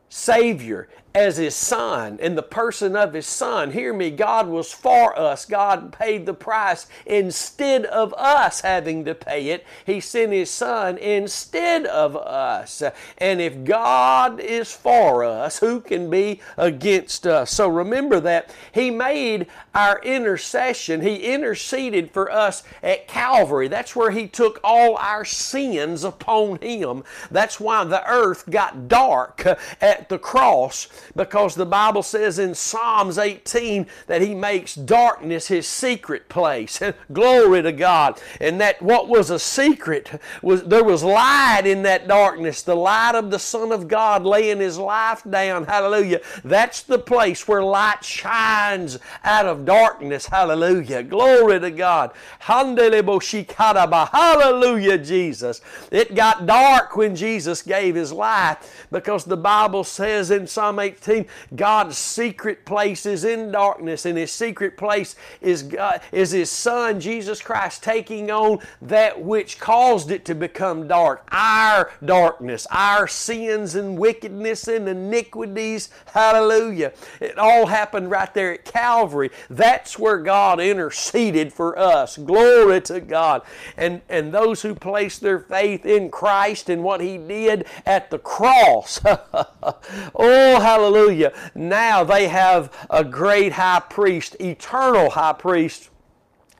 Savior 0.09 0.89
as 1.15 1.37
his 1.37 1.55
son 1.55 2.19
in 2.19 2.35
the 2.35 2.43
person 2.43 2.95
of 2.95 3.13
his 3.13 3.25
son. 3.25 3.71
Hear 3.71 3.93
me, 3.93 4.11
God 4.11 4.47
was 4.47 4.71
for 4.71 5.17
us. 5.17 5.45
God 5.45 5.91
paid 5.91 6.25
the 6.25 6.33
price 6.33 6.85
instead 7.05 7.85
of 7.85 8.13
us 8.13 8.61
having 8.61 9.05
to 9.05 9.15
pay 9.15 9.49
it. 9.49 9.65
He 9.85 9.99
sent 9.99 10.31
his 10.31 10.51
son 10.51 10.97
instead 10.97 11.85
of 11.87 12.15
us. 12.15 12.83
And 13.17 13.41
if 13.41 13.63
God 13.63 14.39
is 14.39 14.71
for 14.71 15.23
us, 15.23 15.59
who 15.59 15.81
can 15.81 16.09
be 16.09 16.41
against 16.57 17.25
us? 17.25 17.51
So 17.51 17.67
remember 17.67 18.19
that 18.19 18.53
he 18.71 18.91
made 18.91 19.47
our 19.73 19.99
intercession. 20.03 21.01
He 21.01 21.33
interceded 21.33 22.11
for 22.11 22.31
us 22.31 22.63
at 22.83 23.07
Calvary. 23.07 23.67
That's 23.67 23.95
where 23.95 24.11
he 24.11 24.27
took 24.27 24.59
all 24.63 24.95
our 24.97 25.25
sins 25.25 26.03
upon 26.03 26.59
him. 26.61 27.03
That's 27.31 27.59
why 27.59 27.83
the 27.83 28.07
earth 28.07 28.49
got 28.49 28.87
dark 28.87 29.43
at 29.81 30.09
the 30.09 30.19
cross 30.19 30.87
because 31.15 31.55
the 31.55 31.65
Bible 31.65 32.03
says 32.03 32.39
in 32.39 32.55
Psalms 32.55 33.17
18 33.17 33.87
that 34.07 34.21
He 34.21 34.35
makes 34.35 34.75
darkness 34.75 35.47
His 35.47 35.67
secret 35.67 36.29
place. 36.29 36.81
Glory 37.13 37.61
to 37.61 37.71
God. 37.71 38.21
And 38.39 38.59
that 38.61 38.81
what 38.81 39.07
was 39.07 39.29
a 39.29 39.39
secret 39.39 40.19
was 40.41 40.63
there 40.63 40.83
was 40.83 41.03
light 41.03 41.63
in 41.65 41.83
that 41.83 42.07
darkness, 42.07 42.61
the 42.61 42.75
light 42.75 43.15
of 43.15 43.31
the 43.31 43.39
Son 43.39 43.71
of 43.71 43.87
God 43.87 44.23
laying 44.23 44.59
His 44.59 44.77
life 44.77 45.23
down. 45.29 45.65
Hallelujah. 45.65 46.21
That's 46.43 46.83
the 46.83 46.99
place 46.99 47.47
where 47.47 47.63
light 47.63 48.03
shines 48.03 48.99
out 49.23 49.45
of 49.45 49.65
darkness. 49.65 50.25
Hallelujah. 50.25 51.03
Glory 51.03 51.59
to 51.59 51.71
God. 51.71 52.11
Hallelujah, 52.39 53.03
Jesus. 54.97 55.61
It 55.91 56.15
got 56.15 56.45
dark 56.45 56.95
when 56.95 57.15
Jesus 57.15 57.61
gave 57.61 57.95
His 57.95 58.11
life 58.11 58.87
because 58.91 59.25
the 59.25 59.37
Bible 59.37 59.83
says 59.83 60.31
in 60.31 60.47
Psalm 60.47 60.79
18 60.79 60.88
18, 60.89 61.25
God's 61.55 61.97
secret 61.97 62.65
place 62.65 63.05
is 63.05 63.23
in 63.23 63.51
darkness, 63.51 64.05
and 64.05 64.17
His 64.17 64.31
secret 64.31 64.77
place 64.77 65.15
is, 65.41 65.63
God, 65.63 66.01
is 66.11 66.31
His 66.31 66.49
Son, 66.49 66.99
Jesus 66.99 67.41
Christ, 67.41 67.83
taking 67.83 68.31
on 68.31 68.59
that 68.81 69.21
which 69.21 69.59
caused 69.59 70.11
it 70.11 70.25
to 70.25 70.35
become 70.35 70.87
dark. 70.87 71.27
Our 71.31 71.91
darkness, 72.03 72.65
our 72.71 73.07
sins 73.07 73.75
and 73.75 73.97
wickedness 73.97 74.67
and 74.67 74.87
iniquities. 74.87 75.89
Hallelujah. 76.13 76.93
It 77.19 77.37
all 77.37 77.67
happened 77.67 78.09
right 78.09 78.33
there 78.33 78.53
at 78.53 78.65
Calvary. 78.65 79.29
That's 79.49 79.99
where 79.99 80.17
God 80.17 80.59
interceded 80.59 81.53
for 81.53 81.77
us. 81.77 82.17
Glory 82.17 82.81
to 82.81 82.99
God. 82.99 83.43
And, 83.77 84.01
and 84.09 84.33
those 84.33 84.61
who 84.61 84.75
place 84.75 85.19
their 85.19 85.39
faith 85.39 85.85
in 85.85 86.09
Christ 86.09 86.69
and 86.69 86.83
what 86.83 87.01
He 87.01 87.17
did 87.17 87.65
at 87.85 88.09
the 88.09 88.19
cross. 88.19 88.99
oh, 89.05 90.59
hallelujah 90.59 90.78
Hallelujah. 90.79 91.33
Now 91.53 92.05
they 92.05 92.29
have 92.29 92.71
a 92.89 93.03
great 93.03 93.51
high 93.51 93.81
priest, 93.81 94.37
eternal 94.39 95.09
high 95.09 95.33
priest 95.33 95.89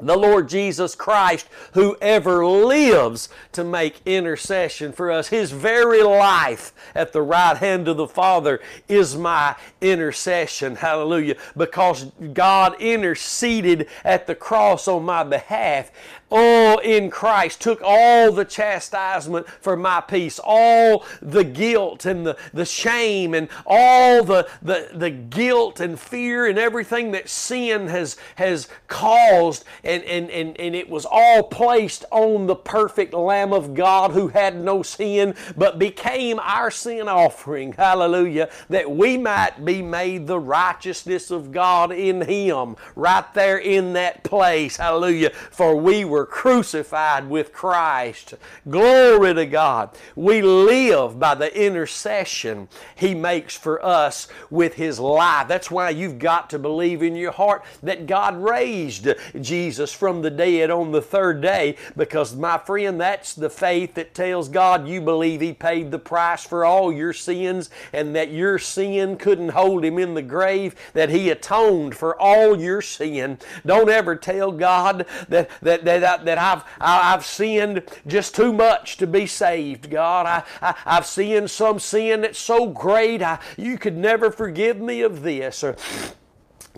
the 0.02 0.16
Lord 0.16 0.48
Jesus 0.48 0.96
Christ, 0.96 1.48
who 1.74 1.98
ever 2.02 2.46
lives 2.46 3.30
to 3.52 3.64
make 3.64 4.02
intercession 4.06 4.94
for 4.94 5.12
us. 5.12 5.28
His 5.28 5.52
very 5.52 6.02
life 6.04 6.72
at 6.96 7.12
the 7.12 7.22
right 7.22 7.58
hand 7.58 7.88
of 7.88 7.98
the 7.98 8.08
Father 8.08 8.62
is 8.88 9.18
my 9.18 9.56
intercession. 9.82 10.76
Hallelujah. 10.76 11.36
Because 11.58 12.12
God 12.34 12.80
interceded 12.82 13.88
at 14.06 14.26
the 14.26 14.36
cross 14.36 14.88
on 14.88 15.04
my 15.04 15.24
behalf 15.24 15.92
oh, 16.32 16.80
in 16.84 17.10
Christ, 17.10 17.62
took 17.62 17.82
all 17.84 18.32
the 18.32 18.46
chastisement 18.46 19.48
for 19.48 19.76
my 19.76 20.02
peace, 20.02 20.40
all 20.44 21.06
the 21.22 21.44
guilt 21.44 22.06
and 22.06 22.26
the, 22.26 22.38
the 22.54 22.66
shame 22.66 23.34
and 23.34 23.50
all 23.66 24.24
the, 24.24 24.48
the, 24.62 24.90
the 24.94 25.10
guilt 25.10 25.80
and 25.80 26.00
fear 26.00 26.48
and 26.48 26.58
everything 26.58 27.12
that 27.12 27.30
sin 27.30 27.88
has, 27.88 28.18
has 28.36 28.68
caused, 28.88 29.64
and, 29.84 30.04
and, 30.04 30.30
and, 30.30 30.60
and 30.60 30.76
it 30.76 30.90
was 30.90 31.06
all 31.10 31.44
placed 31.44 32.06
on 32.12 32.48
the 32.48 32.56
perfect 32.56 33.14
Lamb 33.14 33.54
of 33.54 33.74
God 33.74 34.12
who 34.12 34.28
had 34.28 34.56
no 34.56 34.84
sin, 34.84 35.36
but 35.58 35.80
became 35.80 36.40
our 36.40 36.72
sin 36.72 37.08
offering, 37.08 37.74
hallelujah, 37.74 38.50
that 38.70 38.90
we 38.90 39.18
might 39.18 39.64
be 39.66 39.82
made 39.82 40.28
the 40.28 40.40
righteousness 40.40 41.32
of 41.32 41.52
God 41.52 41.92
in 41.92 42.22
Him, 42.22 42.76
right 42.96 43.34
there 43.34 43.58
in 43.58 43.94
that 43.94 44.24
place, 44.24 44.78
hallelujah, 44.78 45.32
for 45.52 45.76
we 45.76 46.06
were 46.06 46.19
were 46.20 46.26
crucified 46.26 47.30
with 47.30 47.54
Christ. 47.54 48.34
Glory 48.70 49.34
to 49.36 49.46
God. 49.46 49.92
We 50.18 50.42
live 50.42 51.18
by 51.18 51.34
the 51.34 51.66
intercession 51.66 52.68
He 52.94 53.16
makes 53.16 53.56
for 53.56 53.84
us 53.86 54.28
with 54.50 54.74
His 54.74 55.00
life. 55.00 55.48
That's 55.48 55.72
why 55.72 55.92
you've 55.92 56.20
got 56.20 56.50
to 56.50 56.60
believe 56.60 57.02
in 57.02 57.16
your 57.16 57.32
heart 57.32 57.64
that 57.84 58.06
God 58.06 58.36
raised 58.36 59.08
Jesus 59.40 59.94
from 59.94 60.22
the 60.22 60.30
dead 60.30 60.70
on 60.70 60.92
the 60.92 61.02
third 61.02 61.40
day 61.40 61.78
because, 61.96 62.36
my 62.36 62.58
friend, 62.58 63.00
that's 63.00 63.34
the 63.34 63.50
faith 63.50 63.94
that 63.94 64.14
tells 64.14 64.50
God 64.50 64.90
you 64.90 65.00
believe 65.00 65.40
He 65.40 65.54
paid 65.54 65.90
the 65.90 66.00
price 66.00 66.44
for 66.44 66.66
all 66.66 66.92
your 66.92 67.14
sins 67.14 67.70
and 67.94 68.14
that 68.14 68.30
your 68.30 68.60
sin 68.60 69.16
couldn't 69.16 69.50
hold 69.50 69.86
Him 69.86 69.98
in 69.98 70.16
the 70.16 70.22
grave, 70.22 70.76
that 70.92 71.12
He 71.12 71.30
atoned 71.30 71.96
for 71.96 72.20
all 72.20 72.60
your 72.60 72.82
sin. 72.82 73.38
Don't 73.66 73.90
ever 73.90 74.18
tell 74.18 74.52
God 74.52 75.06
that, 75.30 75.50
that, 75.62 75.86
that 75.86 76.04
that, 76.10 76.26
that 76.26 76.38
I've, 76.38 76.64
I've 76.82 77.26
sinned 77.26 77.84
just 78.08 78.36
too 78.36 78.52
much 78.52 78.98
to 78.98 79.08
be 79.08 79.28
saved, 79.28 79.90
God. 79.90 80.26
I, 80.26 80.44
I, 80.62 80.96
have 80.96 81.06
sinned 81.06 81.52
some 81.52 81.80
sin 81.80 82.22
that's 82.22 82.40
so 82.40 82.68
great, 82.68 83.22
I, 83.22 83.40
you 83.58 83.78
could 83.78 83.96
never 83.96 84.32
forgive 84.32 84.80
me 84.80 85.02
of 85.02 85.22
this. 85.22 85.64
Or, 85.64 85.76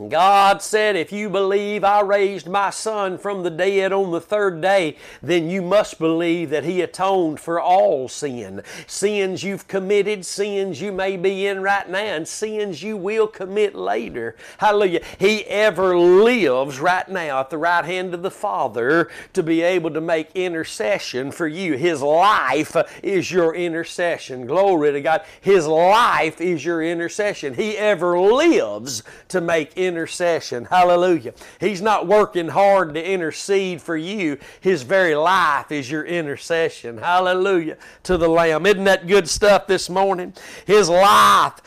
God 0.09 0.61
said, 0.61 0.95
If 0.95 1.11
you 1.11 1.29
believe 1.29 1.83
I 1.83 1.99
raised 1.99 2.47
my 2.47 2.69
son 2.69 3.17
from 3.17 3.43
the 3.43 3.49
dead 3.49 3.91
on 3.91 4.11
the 4.11 4.21
third 4.21 4.61
day, 4.61 4.95
then 5.21 5.49
you 5.49 5.61
must 5.61 5.99
believe 5.99 6.49
that 6.51 6.63
He 6.63 6.81
atoned 6.81 7.41
for 7.41 7.59
all 7.59 8.07
sin. 8.07 8.63
Sins 8.87 9.43
you've 9.43 9.67
committed, 9.67 10.25
sins 10.25 10.79
you 10.79 10.93
may 10.93 11.17
be 11.17 11.45
in 11.45 11.61
right 11.61 11.89
now, 11.89 11.99
and 11.99 12.25
sins 12.25 12.81
you 12.81 12.95
will 12.95 13.27
commit 13.27 13.75
later. 13.75 14.37
Hallelujah. 14.59 15.01
He 15.19 15.43
ever 15.45 15.97
lives 15.97 16.79
right 16.79 17.07
now 17.09 17.41
at 17.41 17.49
the 17.49 17.57
right 17.57 17.83
hand 17.83 18.13
of 18.13 18.21
the 18.21 18.31
Father 18.31 19.09
to 19.33 19.43
be 19.43 19.61
able 19.61 19.91
to 19.91 20.01
make 20.01 20.29
intercession 20.35 21.31
for 21.31 21.47
you. 21.47 21.75
His 21.75 22.01
life 22.01 22.77
is 23.03 23.29
your 23.29 23.53
intercession. 23.53 24.47
Glory 24.47 24.93
to 24.93 25.01
God. 25.01 25.23
His 25.41 25.67
life 25.67 26.39
is 26.39 26.63
your 26.63 26.81
intercession. 26.81 27.55
He 27.55 27.77
ever 27.77 28.17
lives 28.17 29.03
to 29.27 29.41
make 29.41 29.77
intercession. 29.85 30.65
Hallelujah. 30.65 31.33
He's 31.59 31.81
not 31.81 32.07
working 32.07 32.49
hard 32.49 32.93
to 32.93 33.03
intercede 33.03 33.81
for 33.81 33.97
you. 33.97 34.37
His 34.59 34.83
very 34.83 35.15
life 35.15 35.71
is 35.71 35.89
your 35.89 36.05
intercession. 36.05 36.97
Hallelujah 36.97 37.77
to 38.03 38.17
the 38.17 38.27
Lamb. 38.27 38.65
Isn't 38.65 38.83
that 38.85 39.07
good 39.07 39.29
stuff 39.29 39.67
this 39.67 39.89
morning? 39.89 40.33
His 40.65 40.89
life 40.89 41.61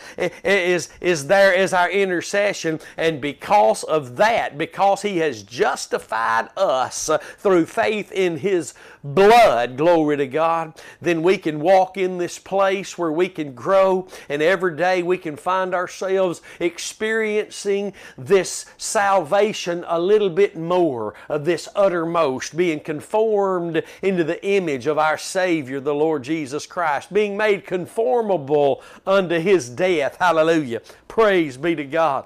is, 0.44 0.88
is 1.00 1.26
there 1.26 1.54
as 1.54 1.72
our 1.72 1.90
intercession. 1.90 2.80
And 2.96 3.20
because 3.20 3.84
of 3.84 4.16
that, 4.16 4.58
because 4.58 5.02
He 5.02 5.18
has 5.18 5.42
justified 5.42 6.48
us 6.56 7.10
through 7.38 7.66
faith 7.66 8.12
in 8.12 8.38
His 8.38 8.74
blood, 9.04 9.76
glory 9.76 10.16
to 10.16 10.26
God, 10.26 10.72
then 11.00 11.22
we 11.22 11.36
can 11.36 11.60
walk 11.60 11.98
in 11.98 12.16
this 12.16 12.38
place 12.38 12.96
where 12.96 13.12
we 13.12 13.28
can 13.28 13.54
grow 13.54 14.08
and 14.30 14.40
every 14.40 14.74
day 14.76 15.02
we 15.02 15.18
can 15.18 15.36
find 15.36 15.74
ourselves 15.74 16.40
experiencing 16.58 17.92
this 18.16 18.64
salvation 18.78 19.84
a 19.86 20.00
little 20.00 20.30
bit 20.30 20.56
more 20.56 21.14
of 21.28 21.44
this 21.44 21.68
uttermost, 21.76 22.56
being 22.56 22.80
conformed 22.80 23.82
into 24.00 24.24
the 24.24 24.44
image 24.44 24.86
of 24.86 24.98
our 24.98 25.18
Savior, 25.18 25.80
the 25.80 25.94
Lord 25.94 26.24
Jesus 26.24 26.66
Christ, 26.66 27.12
being 27.12 27.36
made 27.36 27.66
conformable 27.66 28.82
unto 29.06 29.38
His 29.38 29.68
death. 29.68 30.16
Hallelujah. 30.18 30.80
Praise 31.06 31.58
be 31.58 31.74
to 31.74 31.84
God 31.84 32.24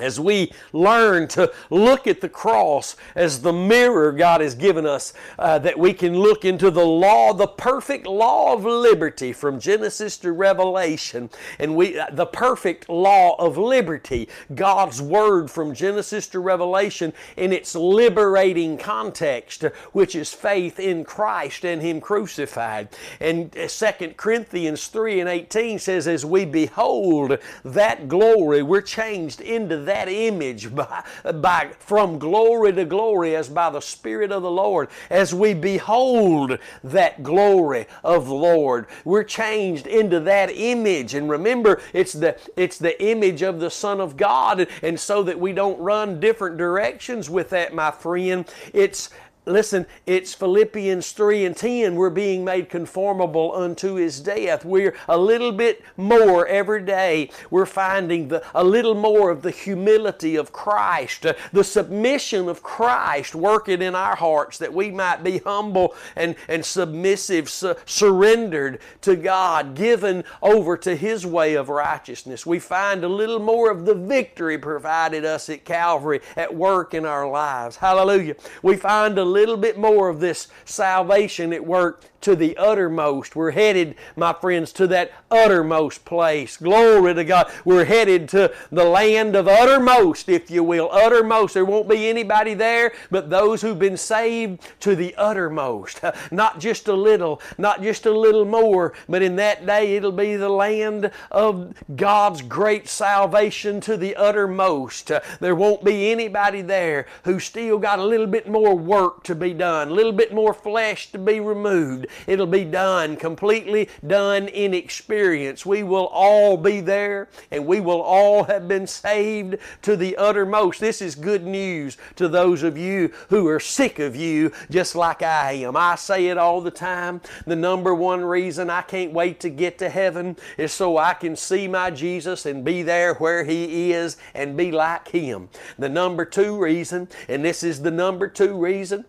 as 0.00 0.18
we 0.18 0.52
learn 0.72 1.28
to 1.28 1.52
look 1.70 2.06
at 2.06 2.20
the 2.20 2.28
cross 2.28 2.96
as 3.14 3.42
the 3.42 3.52
mirror 3.52 4.12
God 4.12 4.40
has 4.40 4.54
given 4.54 4.86
us, 4.86 5.12
uh, 5.38 5.58
that 5.60 5.78
we 5.78 5.92
can 5.92 6.18
look 6.18 6.44
into 6.44 6.70
the 6.70 6.84
law, 6.84 7.32
the 7.32 7.46
perfect 7.46 8.06
law 8.06 8.52
of 8.52 8.64
liberty 8.64 9.32
from 9.32 9.60
Genesis 9.60 10.16
to 10.18 10.32
Revelation, 10.32 11.30
and 11.58 11.76
we 11.76 11.98
uh, 11.98 12.06
the 12.12 12.26
perfect 12.26 12.88
law 12.88 13.36
of 13.38 13.58
liberty, 13.58 14.28
God's 14.54 15.02
word 15.02 15.50
from 15.50 15.74
Genesis 15.74 16.26
to 16.28 16.40
Revelation 16.40 17.12
in 17.36 17.52
its 17.52 17.74
liberating 17.74 18.78
context, 18.78 19.64
which 19.92 20.14
is 20.14 20.32
faith 20.32 20.80
in 20.80 21.04
Christ 21.04 21.64
and 21.64 21.82
Him 21.82 22.00
crucified. 22.00 22.88
And 23.20 23.56
uh, 23.56 23.68
Second 23.68 24.16
Corinthians 24.16 24.86
3 24.88 25.20
and 25.20 25.28
18 25.28 25.78
says, 25.78 26.08
as 26.08 26.24
we 26.24 26.44
behold 26.44 27.38
that 27.64 28.08
glory, 28.08 28.62
we're 28.62 28.80
changed 28.80 29.40
into 29.40 29.76
that 29.78 29.89
that 29.90 30.08
image 30.08 30.72
by, 30.74 31.02
by, 31.34 31.72
from 31.80 32.18
glory 32.18 32.72
to 32.72 32.84
glory 32.84 33.34
as 33.34 33.48
by 33.48 33.68
the 33.70 33.80
Spirit 33.80 34.30
of 34.30 34.42
the 34.42 34.50
Lord. 34.50 34.88
As 35.10 35.34
we 35.34 35.52
behold 35.52 36.58
that 36.84 37.22
glory 37.22 37.86
of 38.04 38.26
the 38.26 38.34
Lord, 38.34 38.86
we're 39.04 39.24
changed 39.24 39.86
into 39.86 40.20
that 40.20 40.50
image. 40.50 41.14
And 41.14 41.28
remember, 41.28 41.82
it's 41.92 42.12
the, 42.12 42.38
it's 42.56 42.78
the 42.78 43.02
image 43.02 43.42
of 43.42 43.58
the 43.58 43.70
Son 43.70 44.00
of 44.00 44.16
God. 44.16 44.68
And 44.82 44.98
so 44.98 45.24
that 45.24 45.40
we 45.40 45.52
don't 45.52 45.78
run 45.80 46.20
different 46.20 46.56
directions 46.56 47.28
with 47.28 47.50
that, 47.50 47.74
my 47.74 47.90
friend, 47.90 48.48
it's 48.72 49.10
Listen, 49.50 49.86
it's 50.06 50.32
Philippians 50.32 51.12
3 51.12 51.44
and 51.44 51.56
10. 51.56 51.96
We're 51.96 52.10
being 52.10 52.44
made 52.44 52.68
conformable 52.68 53.52
unto 53.54 53.94
His 53.94 54.20
death. 54.20 54.64
We're 54.64 54.94
a 55.08 55.18
little 55.18 55.52
bit 55.52 55.82
more 55.96 56.46
every 56.46 56.82
day. 56.82 57.30
We're 57.50 57.66
finding 57.66 58.28
the, 58.28 58.44
a 58.54 58.62
little 58.62 58.94
more 58.94 59.30
of 59.30 59.42
the 59.42 59.50
humility 59.50 60.36
of 60.36 60.52
Christ, 60.52 61.26
uh, 61.26 61.34
the 61.52 61.64
submission 61.64 62.48
of 62.48 62.62
Christ 62.62 63.34
working 63.34 63.82
in 63.82 63.94
our 63.94 64.16
hearts 64.16 64.58
that 64.58 64.72
we 64.72 64.90
might 64.90 65.24
be 65.24 65.38
humble 65.38 65.94
and, 66.14 66.36
and 66.48 66.64
submissive, 66.64 67.50
su- 67.50 67.74
surrendered 67.84 68.80
to 69.02 69.16
God, 69.16 69.74
given 69.74 70.24
over 70.42 70.76
to 70.76 70.94
His 70.94 71.26
way 71.26 71.54
of 71.54 71.68
righteousness. 71.68 72.46
We 72.46 72.60
find 72.60 73.02
a 73.02 73.08
little 73.08 73.40
more 73.40 73.70
of 73.70 73.84
the 73.84 73.94
victory 73.94 74.58
provided 74.58 75.24
us 75.24 75.48
at 75.48 75.64
Calvary 75.64 76.20
at 76.36 76.54
work 76.54 76.94
in 76.94 77.04
our 77.04 77.28
lives. 77.28 77.76
Hallelujah. 77.76 78.36
We 78.62 78.76
find 78.76 79.18
a 79.18 79.24
little 79.24 79.39
bit 79.56 79.78
more 79.78 80.08
of 80.08 80.20
this 80.20 80.48
salvation 80.64 81.52
at 81.52 81.64
work 81.64 82.04
to 82.20 82.36
the 82.36 82.56
uttermost. 82.56 83.34
We're 83.34 83.52
headed, 83.52 83.94
my 84.16 84.32
friends, 84.32 84.72
to 84.74 84.86
that 84.88 85.12
uttermost 85.30 86.04
place. 86.04 86.56
Glory 86.56 87.14
to 87.14 87.24
God. 87.24 87.50
We're 87.64 87.84
headed 87.84 88.28
to 88.30 88.52
the 88.70 88.84
land 88.84 89.36
of 89.36 89.48
uttermost, 89.48 90.28
if 90.28 90.50
you 90.50 90.62
will. 90.62 90.90
Uttermost. 90.92 91.54
There 91.54 91.64
won't 91.64 91.88
be 91.88 92.08
anybody 92.08 92.54
there 92.54 92.92
but 93.10 93.30
those 93.30 93.62
who've 93.62 93.78
been 93.78 93.96
saved 93.96 94.60
to 94.80 94.94
the 94.94 95.14
uttermost. 95.16 96.00
Not 96.30 96.60
just 96.60 96.88
a 96.88 96.94
little, 96.94 97.40
not 97.58 97.82
just 97.82 98.06
a 98.06 98.10
little 98.10 98.44
more, 98.44 98.92
but 99.08 99.22
in 99.22 99.36
that 99.36 99.66
day 99.66 99.96
it'll 99.96 100.12
be 100.12 100.36
the 100.36 100.48
land 100.48 101.10
of 101.30 101.74
God's 101.96 102.42
great 102.42 102.88
salvation 102.88 103.80
to 103.82 103.96
the 103.96 104.14
uttermost. 104.16 105.10
There 105.40 105.54
won't 105.54 105.84
be 105.84 106.10
anybody 106.10 106.62
there 106.62 107.06
who's 107.24 107.44
still 107.44 107.78
got 107.78 107.98
a 107.98 108.04
little 108.04 108.26
bit 108.26 108.48
more 108.48 108.74
work 108.74 109.19
to 109.24 109.34
be 109.34 109.52
done, 109.52 109.88
a 109.88 109.92
little 109.92 110.12
bit 110.12 110.32
more 110.32 110.54
flesh 110.54 111.12
to 111.12 111.18
be 111.18 111.40
removed. 111.40 112.06
It'll 112.26 112.46
be 112.46 112.64
done, 112.64 113.16
completely 113.16 113.88
done 114.06 114.48
in 114.48 114.74
experience. 114.74 115.64
We 115.64 115.82
will 115.82 116.06
all 116.06 116.56
be 116.56 116.80
there 116.80 117.28
and 117.50 117.66
we 117.66 117.80
will 117.80 118.00
all 118.00 118.44
have 118.44 118.68
been 118.68 118.86
saved 118.86 119.56
to 119.82 119.96
the 119.96 120.16
uttermost. 120.16 120.80
This 120.80 121.02
is 121.02 121.14
good 121.14 121.44
news 121.44 121.96
to 122.16 122.28
those 122.28 122.62
of 122.62 122.76
you 122.76 123.12
who 123.28 123.46
are 123.48 123.60
sick 123.60 123.98
of 123.98 124.16
you, 124.16 124.52
just 124.70 124.94
like 124.94 125.22
I 125.22 125.52
am. 125.52 125.76
I 125.76 125.94
say 125.96 126.26
it 126.26 126.38
all 126.38 126.60
the 126.60 126.70
time. 126.70 127.20
The 127.46 127.56
number 127.56 127.94
one 127.94 128.24
reason 128.24 128.70
I 128.70 128.82
can't 128.82 129.12
wait 129.12 129.40
to 129.40 129.50
get 129.50 129.78
to 129.78 129.88
heaven 129.88 130.36
is 130.56 130.72
so 130.72 130.96
I 130.96 131.14
can 131.14 131.36
see 131.36 131.68
my 131.68 131.90
Jesus 131.90 132.46
and 132.46 132.64
be 132.64 132.82
there 132.82 133.14
where 133.14 133.44
He 133.44 133.92
is 133.92 134.16
and 134.34 134.56
be 134.56 134.72
like 134.72 135.08
Him. 135.08 135.48
The 135.78 135.88
number 135.88 136.24
two 136.24 136.58
reason, 136.58 137.08
and 137.28 137.44
this 137.44 137.62
is 137.62 137.82
the 137.82 137.90
number 137.90 138.28
two 138.28 138.56
reason, 138.56 139.04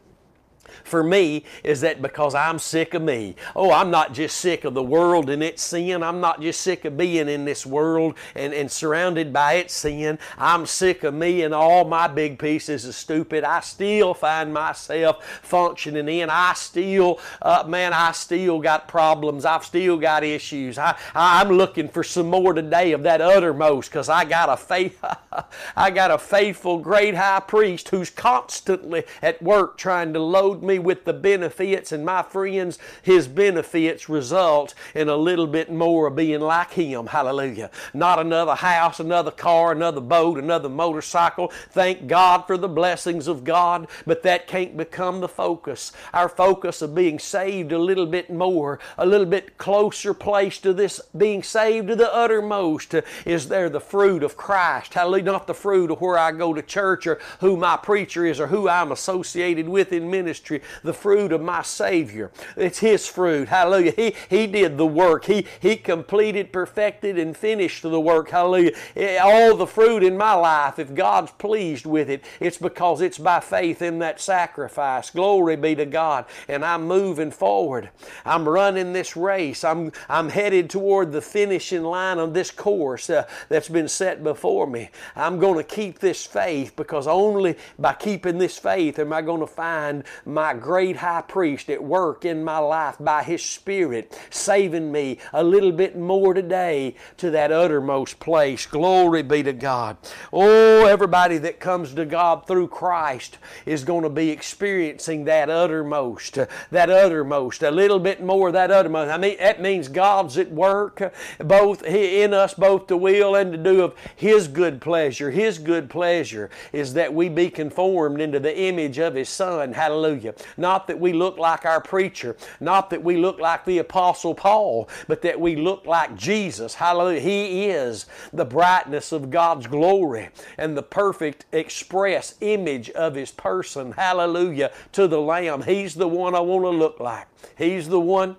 for 0.83 1.03
me 1.03 1.45
is 1.63 1.81
that 1.81 2.01
because 2.01 2.35
I'm 2.35 2.59
sick 2.59 2.93
of 2.93 3.01
me. 3.01 3.35
Oh, 3.55 3.71
I'm 3.71 3.91
not 3.91 4.13
just 4.13 4.37
sick 4.37 4.63
of 4.63 4.73
the 4.73 4.83
world 4.83 5.29
and 5.29 5.43
its 5.43 5.61
sin. 5.61 6.03
I'm 6.03 6.19
not 6.19 6.41
just 6.41 6.61
sick 6.61 6.85
of 6.85 6.97
being 6.97 7.29
in 7.29 7.45
this 7.45 7.65
world 7.65 8.15
and, 8.35 8.53
and 8.53 8.71
surrounded 8.71 9.33
by 9.33 9.53
its 9.53 9.73
sin. 9.73 10.19
I'm 10.37 10.65
sick 10.65 11.03
of 11.03 11.13
me 11.13 11.43
and 11.43 11.53
all 11.53 11.85
my 11.85 12.07
big 12.07 12.39
pieces 12.39 12.85
of 12.85 12.95
stupid. 12.95 13.43
I 13.43 13.59
still 13.61 14.13
find 14.13 14.53
myself 14.53 15.25
functioning 15.41 16.07
in. 16.07 16.29
I 16.29 16.53
still, 16.53 17.19
uh, 17.41 17.63
man, 17.67 17.93
I 17.93 18.11
still 18.11 18.59
got 18.59 18.87
problems. 18.87 19.45
I've 19.45 19.65
still 19.65 19.97
got 19.97 20.23
issues. 20.23 20.77
I, 20.77 20.97
I'm 21.13 21.49
looking 21.49 21.87
for 21.87 22.03
some 22.03 22.29
more 22.29 22.53
today 22.53 22.91
of 22.91 23.03
that 23.03 23.21
uttermost 23.21 23.89
because 23.89 24.09
I 24.09 24.25
got 24.25 24.49
a 24.49 24.57
faith, 24.57 25.03
I 25.75 25.91
got 25.91 26.11
a 26.11 26.17
faithful 26.17 26.79
great 26.79 27.15
high 27.15 27.39
priest 27.39 27.89
who's 27.89 28.09
constantly 28.09 29.03
at 29.21 29.41
work 29.41 29.77
trying 29.77 30.13
to 30.13 30.19
load 30.19 30.63
me 30.63 30.79
with 30.79 31.05
the 31.05 31.13
benefits, 31.13 31.91
and 31.91 32.05
my 32.05 32.23
friends, 32.23 32.77
His 33.01 33.27
benefits 33.27 34.09
result 34.09 34.73
in 34.93 35.09
a 35.09 35.15
little 35.15 35.47
bit 35.47 35.71
more 35.71 36.07
of 36.07 36.15
being 36.15 36.41
like 36.41 36.73
Him. 36.73 37.07
Hallelujah. 37.07 37.71
Not 37.93 38.19
another 38.19 38.55
house, 38.55 38.99
another 38.99 39.31
car, 39.31 39.71
another 39.71 40.01
boat, 40.01 40.37
another 40.37 40.69
motorcycle. 40.69 41.51
Thank 41.69 42.07
God 42.07 42.45
for 42.47 42.57
the 42.57 42.69
blessings 42.69 43.27
of 43.27 43.43
God, 43.43 43.87
but 44.05 44.23
that 44.23 44.47
can't 44.47 44.75
become 44.75 45.21
the 45.21 45.29
focus. 45.29 45.91
Our 46.13 46.29
focus 46.29 46.81
of 46.81 46.95
being 46.95 47.19
saved 47.19 47.71
a 47.71 47.79
little 47.79 48.05
bit 48.05 48.29
more, 48.29 48.79
a 48.97 49.05
little 49.05 49.25
bit 49.25 49.57
closer 49.57 50.13
place 50.13 50.59
to 50.59 50.73
this 50.73 50.99
being 51.15 51.43
saved 51.43 51.87
to 51.87 51.95
the 51.95 52.13
uttermost, 52.13 52.95
is 53.25 53.47
there 53.47 53.69
the 53.69 53.79
fruit 53.79 54.23
of 54.23 54.37
Christ. 54.37 54.93
Hallelujah. 54.93 55.20
Not 55.21 55.47
the 55.47 55.53
fruit 55.53 55.91
of 55.91 56.01
where 56.01 56.17
I 56.17 56.31
go 56.31 56.53
to 56.53 56.61
church 56.61 57.07
or 57.07 57.19
who 57.39 57.57
my 57.57 57.77
preacher 57.77 58.25
is 58.25 58.39
or 58.39 58.47
who 58.47 58.67
I'm 58.67 58.91
associated 58.91 59.67
with 59.67 59.93
in 59.93 60.09
ministry 60.09 60.61
the 60.83 60.93
fruit 60.93 61.31
of 61.31 61.41
my 61.41 61.61
Savior. 61.61 62.31
It's 62.55 62.79
His 62.79 63.07
fruit. 63.07 63.49
Hallelujah. 63.49 63.91
He, 63.91 64.15
he 64.29 64.47
did 64.47 64.77
the 64.77 64.85
work. 64.85 65.25
He, 65.25 65.45
he 65.59 65.75
completed, 65.75 66.51
perfected, 66.51 67.17
and 67.17 67.35
finished 67.35 67.83
the 67.83 67.99
work. 67.99 68.29
Hallelujah. 68.29 68.71
Eh, 68.95 69.17
all 69.17 69.55
the 69.55 69.67
fruit 69.67 70.03
in 70.03 70.17
my 70.17 70.33
life, 70.33 70.79
if 70.79 70.93
God's 70.93 71.31
pleased 71.31 71.85
with 71.85 72.09
it, 72.09 72.23
it's 72.39 72.57
because 72.57 73.01
it's 73.01 73.17
by 73.17 73.39
faith 73.39 73.81
in 73.81 73.99
that 73.99 74.19
sacrifice. 74.19 75.09
Glory 75.09 75.55
be 75.55 75.75
to 75.75 75.85
God. 75.85 76.25
And 76.47 76.63
I'm 76.63 76.87
moving 76.87 77.31
forward. 77.31 77.89
I'm 78.25 78.47
running 78.47 78.93
this 78.93 79.15
race. 79.15 79.63
I'm, 79.63 79.91
I'm 80.09 80.29
headed 80.29 80.69
toward 80.69 81.11
the 81.11 81.21
finishing 81.21 81.83
line 81.83 82.17
of 82.17 82.33
this 82.33 82.51
course 82.51 83.09
uh, 83.09 83.27
that's 83.49 83.69
been 83.69 83.87
set 83.87 84.23
before 84.23 84.67
me. 84.67 84.89
I'm 85.15 85.39
going 85.39 85.57
to 85.57 85.63
keep 85.63 85.99
this 85.99 86.25
faith 86.25 86.75
because 86.75 87.07
only 87.07 87.57
by 87.77 87.93
keeping 87.93 88.37
this 88.37 88.57
faith 88.57 88.99
am 88.99 89.13
I 89.13 89.21
going 89.21 89.41
to 89.41 89.47
find 89.47 90.03
my 90.25 90.53
great 90.53 90.97
high 90.97 91.21
priest 91.21 91.69
at 91.69 91.83
work 91.83 92.25
in 92.25 92.43
my 92.43 92.57
life 92.57 92.95
by 92.99 93.23
his 93.23 93.43
Spirit, 93.43 94.17
saving 94.29 94.91
me 94.91 95.17
a 95.33 95.43
little 95.43 95.71
bit 95.71 95.97
more 95.97 96.33
today 96.33 96.95
to 97.17 97.29
that 97.31 97.51
uttermost 97.51 98.19
place. 98.19 98.65
Glory 98.65 99.23
be 99.23 99.43
to 99.43 99.53
God. 99.53 99.97
Oh, 100.31 100.85
everybody 100.85 101.37
that 101.39 101.59
comes 101.59 101.93
to 101.95 102.05
God 102.05 102.47
through 102.47 102.69
Christ 102.69 103.37
is 103.65 103.83
going 103.83 104.03
to 104.03 104.09
be 104.09 104.29
experiencing 104.29 105.25
that 105.25 105.49
uttermost, 105.49 106.37
that 106.71 106.89
uttermost, 106.89 107.63
a 107.63 107.71
little 107.71 107.99
bit 107.99 108.23
more 108.23 108.51
that 108.51 108.71
uttermost. 108.71 109.11
I 109.11 109.17
mean, 109.17 109.37
that 109.39 109.61
means 109.61 109.87
God's 109.87 110.37
at 110.37 110.51
work, 110.51 111.13
both 111.39 111.83
in 111.83 112.33
us, 112.33 112.53
both 112.53 112.87
to 112.87 112.97
will 112.97 113.35
and 113.35 113.51
to 113.51 113.57
do 113.57 113.83
of 113.83 113.95
His 114.15 114.47
good 114.47 114.81
pleasure. 114.81 115.00
His 115.09 115.57
good 115.57 115.89
pleasure 115.89 116.49
is 116.71 116.93
that 116.93 117.13
we 117.13 117.29
be 117.29 117.49
conformed 117.49 118.21
into 118.21 118.39
the 118.39 118.57
image 118.57 118.99
of 118.99 119.15
His 119.15 119.29
Son. 119.29 119.73
Hallelujah. 119.73 120.35
Not 120.57 120.87
that 120.87 120.99
we 120.99 121.13
look 121.13 121.37
like 121.37 121.65
our 121.65 121.81
preacher, 121.81 122.35
not 122.59 122.89
that 122.91 123.03
we 123.03 123.17
look 123.17 123.39
like 123.39 123.65
the 123.65 123.79
Apostle 123.79 124.35
Paul, 124.35 124.89
but 125.07 125.21
that 125.21 125.39
we 125.39 125.55
look 125.55 125.85
like 125.85 126.15
Jesus. 126.15 126.75
Hallelujah. 126.75 127.19
He 127.19 127.65
is 127.65 128.05
the 128.33 128.45
brightness 128.45 129.11
of 129.11 129.29
God's 129.29 129.67
glory 129.67 130.29
and 130.57 130.77
the 130.77 130.83
perfect 130.83 131.45
express 131.51 132.35
image 132.41 132.89
of 132.91 133.15
His 133.15 133.31
person. 133.31 133.93
Hallelujah. 133.93 134.71
To 134.93 135.07
the 135.07 135.21
Lamb. 135.21 135.63
He's 135.63 135.95
the 135.95 136.07
one 136.07 136.35
I 136.35 136.39
want 136.39 136.65
to 136.65 136.69
look 136.69 136.99
like. 136.99 137.27
He's 137.57 137.89
the 137.89 137.99
one 137.99 138.35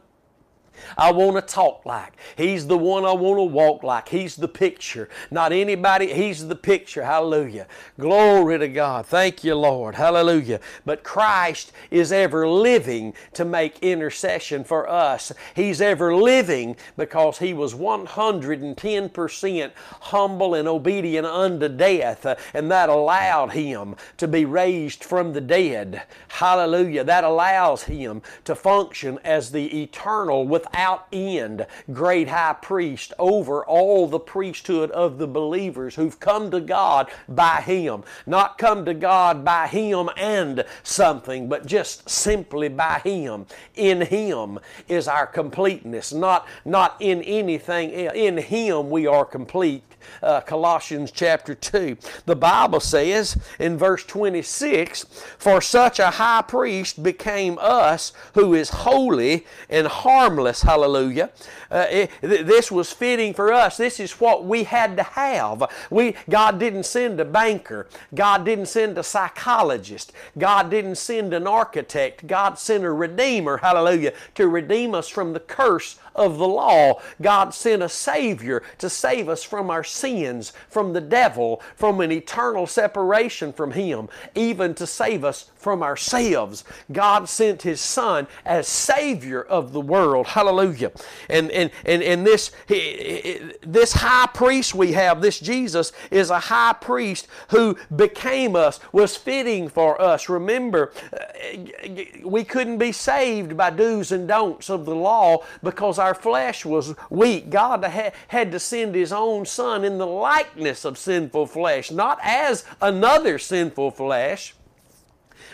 I 0.97 1.13
want 1.13 1.37
to 1.37 1.43
talk 1.43 1.85
like. 1.87 2.13
He's 2.37 2.67
the 2.67 2.79
one 2.79 3.05
I 3.05 3.13
want 3.13 3.39
to 3.39 3.45
walk 3.45 3.83
like. 3.83 4.09
He's 4.09 4.37
the 4.37 4.49
picture. 4.49 5.09
Not 5.31 5.53
anybody, 5.53 6.13
He's 6.13 6.47
the 6.47 6.57
picture. 6.57 7.03
Hallelujah. 7.03 7.67
Glory 7.99 8.59
to 8.59 8.69
God. 8.69 9.07
Thank 9.07 9.45
you, 9.45 9.55
Lord. 9.55 9.95
Hallelujah. 9.95 10.61
But 10.85 11.03
Christ 11.03 11.73
is 11.91 12.13
ever 12.13 12.49
living 12.49 13.15
to 13.35 13.45
make 13.45 13.79
intercession 13.81 14.65
for 14.65 14.89
us. 14.89 15.33
He's 15.55 15.81
ever 15.81 16.15
living 16.15 16.77
because 16.97 17.39
He 17.39 17.55
was 17.55 17.75
110% 17.75 19.73
humble 20.01 20.55
and 20.55 20.69
obedient 20.69 21.27
unto 21.27 21.69
death, 21.69 22.27
uh, 22.27 22.37
and 22.55 22.71
that 22.71 22.89
allowed 22.89 23.53
Him 23.53 23.97
to 24.17 24.29
be 24.29 24.45
raised 24.45 25.05
from 25.05 25.33
the 25.33 25.41
dead. 25.41 26.03
Hallelujah. 26.29 27.05
That 27.05 27.25
allows 27.25 27.85
Him 27.85 28.23
to 28.45 28.55
function 28.55 29.19
as 29.25 29.53
the 29.53 29.83
eternal 29.83 30.47
with 30.47 30.67
without 30.73 31.07
end 31.13 31.67
great 31.93 32.29
high 32.29 32.55
priest 32.55 33.13
over 33.19 33.65
all 33.65 34.07
the 34.07 34.19
priesthood 34.19 34.91
of 34.93 35.19
the 35.19 35.27
believers 35.27 35.95
who've 35.97 36.19
come 36.19 36.51
to 36.51 36.61
God 36.61 37.11
by 37.29 37.61
Him. 37.61 38.03
Not 38.25 38.57
come 38.57 38.87
to 38.87 38.95
God 38.95 39.45
by 39.45 39.67
Him 39.67 40.09
and 40.17 40.65
something, 40.83 41.49
but 41.49 41.67
just 41.67 42.09
simply 42.09 42.69
by 42.69 43.01
Him. 43.05 43.47
In 43.75 44.01
Him 44.01 44.59
is 44.89 45.09
our 45.09 45.27
completeness, 45.27 46.13
not, 46.13 46.47
not 46.65 46.97
in 47.01 47.23
anything 47.23 47.91
In 47.91 48.39
Him 48.39 48.89
we 48.89 49.07
are 49.07 49.25
complete 49.25 49.85
uh, 50.23 50.41
Colossians 50.41 51.11
chapter 51.11 51.55
2. 51.55 51.97
The 52.27 52.37
Bible 52.37 52.81
says 52.81 53.37
in 53.59 53.79
verse 53.79 54.05
26 54.05 55.05
For 55.39 55.61
such 55.61 55.99
a 55.99 56.11
high 56.11 56.43
priest 56.43 57.03
became 57.03 57.59
us 57.61 58.13
who 58.35 58.55
is 58.55 58.71
holy 58.71 59.47
and 59.69 59.87
harmless. 59.87 60.63
Hallelujah. 60.63 61.31
Uh, 61.71 61.87
it, 61.91 62.11
this 62.21 62.71
was 62.71 62.93
fitting 62.93 63.33
for 63.33 63.53
us. 63.53 63.77
This 63.77 63.99
is 63.99 64.13
what 64.21 64.45
we 64.45 64.65
had 64.65 64.97
to 64.97 65.03
have. 65.03 65.65
We, 65.91 66.15
God 66.29 66.59
didn't 66.59 66.85
send 66.85 67.19
a 67.21 67.25
banker, 67.25 67.89
God 68.15 68.45
didn't 68.45 68.67
send 68.67 68.99
a 68.99 69.03
psychologist, 69.03 70.13
God 70.37 70.71
didn't 70.71 70.97
send 70.97 71.33
an 71.33 71.47
architect. 71.47 72.27
God 72.27 72.59
sent 72.59 72.85
a 72.85 72.93
redeemer. 72.93 73.59
Hallelujah. 73.59 74.13
To 74.37 74.49
redeem 74.49 74.95
us 74.95 75.09
from 75.09 75.33
the 75.33 75.41
curse 75.41 75.99
of 76.15 76.39
the 76.39 76.49
law. 76.49 77.01
God 77.21 77.55
sent 77.55 77.83
a 77.83 77.89
Savior 77.89 78.63
to 78.79 78.89
save 78.91 79.29
us 79.29 79.43
from 79.43 79.71
our 79.71 79.85
sins, 79.85 80.53
from 80.69 80.93
the 80.93 81.01
devil, 81.01 81.63
from 81.77 82.01
an 82.01 82.13
eternal 82.13 82.67
separation 82.67 83.53
from 83.53 83.73
Him, 83.73 84.09
even 84.35 84.75
to 84.75 84.87
save 84.87 85.25
us 85.25 85.51
from 85.55 85.83
ourselves. 85.83 86.65
God 86.91 87.29
sent 87.29 87.63
His 87.63 87.81
Son 87.81 88.27
as 88.45 88.67
Savior 88.69 89.43
of 89.43 89.73
the 89.73 89.81
world. 89.81 90.27
Hallelujah. 90.27 90.93
And, 91.29 91.51
and, 91.51 91.71
and, 91.85 92.03
and 92.03 92.27
this, 92.27 92.51
this 92.69 93.93
high 93.93 94.29
priest 94.33 94.75
we 94.75 94.93
have, 94.93 95.23
this 95.23 95.39
Jesus, 95.39 95.93
is 96.11 96.31
a 96.31 96.39
high 96.39 96.75
priest 96.75 97.29
who 97.49 97.77
became 97.95 98.57
us, 98.57 98.81
was 98.93 99.17
fitting 99.17 99.69
for 99.69 100.01
us. 100.01 100.29
Remember, 100.29 100.93
uh, 101.13 101.89
we 102.25 102.45
couldn't 102.45 102.79
be 102.79 102.93
saved 102.93 103.57
by 103.57 103.71
do's 103.71 104.13
and 104.13 104.29
don'ts 104.29 104.71
of 104.71 104.85
the 104.85 104.95
law 104.95 105.45
because 105.63 105.99
our 106.03 106.15
flesh 106.15 106.67
was 106.67 106.95
weak. 107.09 107.49
God 107.49 107.83
had 107.85 108.53
to 108.53 108.59
send 108.59 108.95
His 108.95 109.13
own 109.13 109.47
Son 109.47 109.85
in 109.85 109.97
the 109.97 110.07
likeness 110.07 110.85
of 110.85 110.99
sinful 110.99 111.47
flesh, 111.47 111.91
not 111.91 112.19
as 112.23 112.65
another 112.83 113.39
sinful 113.39 113.93
flesh 113.93 114.55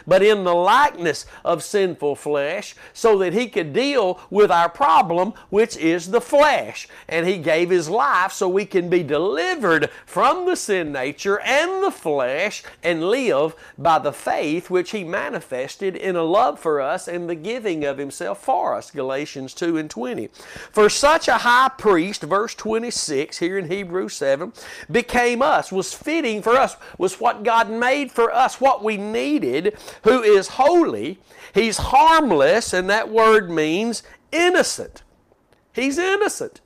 but 0.06 0.22
in 0.22 0.44
the 0.44 0.54
likeness 0.54 1.26
of 1.44 1.62
sinful 1.62 2.16
flesh, 2.16 2.74
so 2.92 3.18
that 3.18 3.32
he 3.32 3.48
could 3.48 3.72
deal 3.72 4.20
with 4.30 4.50
our 4.50 4.68
problem, 4.68 5.32
which 5.50 5.76
is 5.76 6.10
the 6.10 6.20
flesh. 6.20 6.88
And 7.08 7.26
he 7.26 7.38
gave 7.38 7.70
his 7.70 7.88
life 7.88 8.32
so 8.32 8.48
we 8.48 8.66
can 8.66 8.88
be 8.88 9.02
delivered 9.02 9.90
from 10.06 10.46
the 10.46 10.56
sin 10.56 10.92
nature 10.92 11.40
and 11.40 11.82
the 11.82 11.90
flesh 11.90 12.62
and 12.82 13.08
live 13.08 13.54
by 13.76 13.98
the 13.98 14.12
faith 14.12 14.70
which 14.70 14.90
he 14.90 15.04
manifested 15.04 15.96
in 15.96 16.16
a 16.16 16.22
love 16.22 16.58
for 16.58 16.80
us 16.80 17.08
and 17.08 17.28
the 17.28 17.34
giving 17.34 17.84
of 17.84 17.98
himself 17.98 18.42
for 18.42 18.74
us. 18.74 18.90
Galatians 18.90 19.54
2 19.54 19.76
and 19.76 19.90
20. 19.90 20.28
For 20.72 20.88
such 20.88 21.28
a 21.28 21.38
high 21.38 21.70
priest, 21.76 22.22
verse 22.22 22.54
26 22.54 23.38
here 23.38 23.58
in 23.58 23.68
Hebrews 23.68 24.14
7, 24.14 24.52
became 24.90 25.42
us, 25.42 25.70
was 25.72 25.94
fitting 25.94 26.42
for 26.42 26.56
us, 26.56 26.76
was 26.98 27.20
what 27.20 27.42
God 27.42 27.70
made 27.70 28.10
for 28.10 28.32
us, 28.32 28.60
what 28.60 28.82
we 28.82 28.96
needed 28.96 29.77
who 30.04 30.22
is 30.22 30.48
holy. 30.48 31.18
He's 31.54 31.78
harmless, 31.78 32.72
and 32.72 32.88
that 32.90 33.08
word 33.10 33.50
means 33.50 34.02
innocent. 34.32 35.02
He's 35.72 35.98
innocent. 35.98 36.60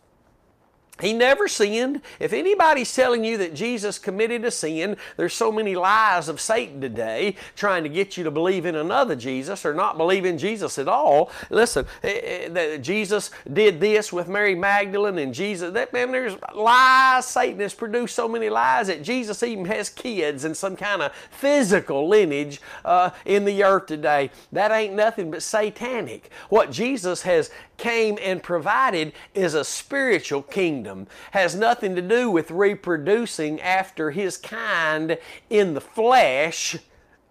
He 1.01 1.15
never 1.15 1.49
sinned. 1.49 2.03
If 2.21 2.35
anybody's 2.35 2.95
telling 2.95 3.25
you 3.25 3.39
that 3.39 3.55
Jesus 3.55 3.99
committed 3.99 4.45
a 4.45 4.51
sin, 4.51 4.97
there's 5.17 5.33
so 5.33 5.51
many 5.51 5.75
lies 5.75 6.29
of 6.29 6.39
Satan 6.39 6.83
today 6.83 7.37
trying 7.57 7.83
to 7.85 7.89
get 7.89 8.19
you 8.19 8.25
to 8.25 8.31
believe 8.31 8.67
in 8.67 8.77
another 8.77 9.17
Jesus 9.17 9.65
or 9.65 9.73
not 9.73 9.97
believe 9.97 10.27
in 10.27 10.37
Jesus 10.37 10.79
at 10.79 10.89
all. 10.89 11.31
Listen, 11.49 11.87
eh, 12.03 12.49
eh, 12.55 12.77
Jesus 12.77 13.31
did 13.51 13.81
this 13.81 14.13
with 14.13 14.29
Mary 14.29 14.55
Magdalene 14.55 15.19
and 15.19 15.33
Jesus. 15.33 15.73
That 15.73 15.95
man, 15.95 16.13
there's 16.13 16.37
lies. 16.55 17.25
Satan 17.27 17.61
has 17.61 17.73
produced 17.73 18.15
so 18.15 18.29
many 18.29 18.51
lies 18.51 18.89
that 18.89 19.03
Jesus 19.03 19.43
even 19.43 19.65
has 19.65 19.89
kids 19.89 20.45
and 20.45 20.55
some 20.55 20.77
kind 20.77 21.01
of 21.01 21.13
physical 21.31 22.07
lineage 22.07 22.61
uh, 22.85 23.11
in 23.25 23.47
the 23.47 23.65
earth 23.65 23.87
today. 23.87 24.31
That 24.53 24.71
ain't 24.71 24.95
nothing 24.95 25.31
but 25.31 25.43
satanic. 25.43 26.31
What 26.51 26.71
Jesus 26.71 27.23
has 27.23 27.51
came 27.83 28.17
and 28.23 28.41
provided 28.45 29.13
is 29.35 29.55
a 29.55 29.65
spiritual 29.65 30.41
kingdom. 30.41 31.09
Has 31.33 31.57
nothing 31.57 31.97
to 31.97 32.03
do 32.03 32.31
with 32.31 32.53
reproducing 32.53 33.61
after 33.61 34.13
his 34.13 34.37
kind 34.37 35.19
in 35.51 35.75
the 35.75 35.81
flesh 35.81 36.77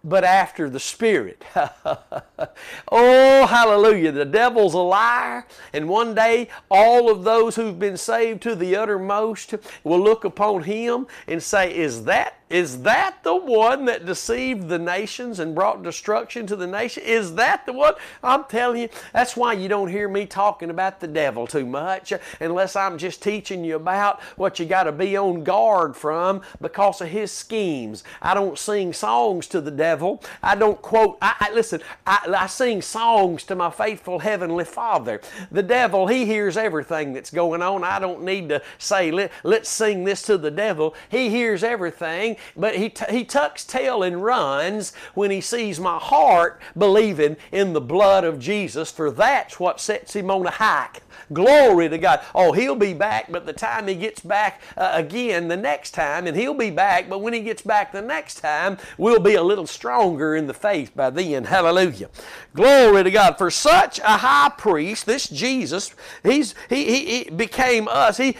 but 0.04 0.24
after 0.24 0.68
the 0.68 0.80
Spirit. 0.80 1.42
oh, 1.54 3.46
hallelujah. 3.46 4.12
The 4.12 4.24
devil's 4.24 4.74
a 4.74 4.78
liar, 4.78 5.46
and 5.72 5.88
one 5.88 6.14
day 6.14 6.48
all 6.70 7.08
of 7.10 7.24
those 7.24 7.56
who've 7.56 7.78
been 7.78 7.96
saved 7.96 8.42
to 8.42 8.54
the 8.54 8.76
uttermost 8.76 9.54
will 9.84 10.00
look 10.00 10.24
upon 10.24 10.64
him 10.64 11.06
and 11.28 11.42
say, 11.42 11.74
Is 11.74 12.04
that 12.04 12.40
Is 12.52 12.82
that 12.82 13.16
the 13.22 13.34
one 13.34 13.86
that 13.86 14.04
deceived 14.04 14.68
the 14.68 14.78
nations 14.78 15.38
and 15.38 15.54
brought 15.54 15.82
destruction 15.82 16.46
to 16.48 16.54
the 16.54 16.66
nation? 16.66 17.02
Is 17.02 17.34
that 17.36 17.64
the 17.64 17.72
one? 17.72 17.94
I'm 18.22 18.44
telling 18.44 18.82
you, 18.82 18.88
that's 19.14 19.38
why 19.38 19.54
you 19.54 19.70
don't 19.70 19.88
hear 19.88 20.06
me 20.06 20.26
talking 20.26 20.68
about 20.68 21.00
the 21.00 21.08
devil 21.08 21.46
too 21.46 21.64
much 21.64 22.12
unless 22.40 22.76
I'm 22.76 22.98
just 22.98 23.22
teaching 23.22 23.64
you 23.64 23.76
about 23.76 24.20
what 24.36 24.58
you 24.58 24.66
got 24.66 24.84
to 24.84 24.92
be 24.92 25.16
on 25.16 25.44
guard 25.44 25.96
from 25.96 26.42
because 26.60 27.00
of 27.00 27.08
his 27.08 27.32
schemes. 27.32 28.04
I 28.20 28.34
don't 28.34 28.58
sing 28.58 28.92
songs 28.92 29.46
to 29.46 29.62
the 29.62 29.70
devil. 29.70 30.22
I 30.42 30.54
don't 30.54 30.80
quote, 30.82 31.16
I, 31.22 31.34
I 31.40 31.54
listen, 31.54 31.80
I, 32.06 32.34
I 32.36 32.46
sing 32.48 32.82
songs 32.82 33.44
to 33.44 33.54
my 33.54 33.70
faithful 33.70 34.18
Heavenly 34.18 34.66
Father. 34.66 35.22
The 35.50 35.62
devil, 35.62 36.06
he 36.06 36.26
hears 36.26 36.58
everything 36.58 37.14
that's 37.14 37.30
going 37.30 37.62
on. 37.62 37.82
I 37.82 37.98
don't 37.98 38.24
need 38.24 38.50
to 38.50 38.60
say, 38.76 39.10
Let, 39.10 39.32
let's 39.42 39.70
sing 39.70 40.04
this 40.04 40.20
to 40.24 40.36
the 40.36 40.50
devil. 40.50 40.94
He 41.08 41.30
hears 41.30 41.64
everything, 41.64 42.36
but 42.56 42.76
he, 42.76 42.88
t- 42.88 43.04
he 43.10 43.24
tucks 43.24 43.64
tail 43.64 44.02
and 44.02 44.22
runs 44.22 44.92
when 45.14 45.30
he 45.30 45.40
sees 45.40 45.78
my 45.78 45.98
heart 45.98 46.60
believing 46.76 47.36
in 47.50 47.72
the 47.72 47.80
blood 47.80 48.24
of 48.24 48.38
Jesus, 48.38 48.90
for 48.90 49.10
that's 49.10 49.58
what 49.60 49.80
sets 49.80 50.14
him 50.14 50.30
on 50.30 50.46
a 50.46 50.50
hike. 50.50 51.02
Glory 51.32 51.88
to 51.88 51.98
God. 51.98 52.20
Oh, 52.34 52.52
he'll 52.52 52.76
be 52.76 52.94
back, 52.94 53.30
but 53.30 53.46
the 53.46 53.52
time 53.52 53.88
he 53.88 53.94
gets 53.94 54.20
back 54.20 54.60
uh, 54.76 54.90
again 54.94 55.48
the 55.48 55.56
next 55.56 55.92
time, 55.92 56.26
and 56.26 56.36
he'll 56.36 56.54
be 56.54 56.70
back, 56.70 57.08
but 57.08 57.20
when 57.20 57.32
he 57.32 57.40
gets 57.40 57.62
back 57.62 57.92
the 57.92 58.02
next 58.02 58.40
time, 58.40 58.78
we'll 58.98 59.20
be 59.20 59.34
a 59.34 59.42
little 59.42 59.66
stronger 59.66 60.34
in 60.36 60.46
the 60.46 60.54
faith 60.54 60.92
by 60.94 61.10
then. 61.10 61.44
Hallelujah. 61.44 62.08
Glory 62.54 63.04
to 63.04 63.10
God. 63.10 63.38
For 63.38 63.50
such 63.50 63.98
a 64.00 64.18
high 64.18 64.52
priest, 64.56 65.06
this 65.06 65.28
Jesus, 65.28 65.94
he's, 66.22 66.54
he, 66.68 66.84
he, 66.84 67.24
he 67.24 67.30
became 67.30 67.88
us. 67.88 68.16
He 68.16 68.36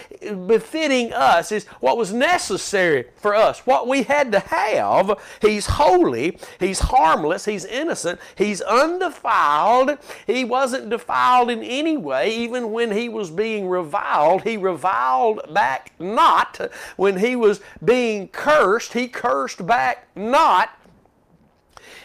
befitting 0.47 1.13
us 1.13 1.53
is 1.53 1.65
what 1.81 1.97
was 1.97 2.13
necessary 2.13 3.07
for 3.17 3.35
us, 3.35 3.61
what 3.61 3.89
we 3.89 4.03
had 4.03 4.33
to 4.33 4.41
have. 4.41 5.19
He's 5.41 5.67
holy, 5.67 6.39
he's 6.61 6.81
harmless, 6.81 7.45
he's 7.45 7.65
innocent, 7.65 8.21
he's 8.37 8.61
undefiled. 8.61 9.99
He 10.27 10.45
wasn't 10.45 10.91
defiled 10.91 11.51
in 11.51 11.63
any 11.63 11.97
way, 11.97 12.35
even 12.37 12.62
when 12.71 12.93
he 12.93 13.09
was 13.09 13.31
being 13.31 13.69
reviled. 13.69 14.43
He 14.43 14.57
reviled 14.57 15.41
back 15.53 15.93
not. 15.99 16.71
When 16.97 17.19
he 17.19 17.35
was 17.35 17.61
being 17.85 18.29
cursed, 18.29 18.93
he 18.93 19.09
cursed 19.09 19.67
back 19.67 20.09
not. 20.15 20.71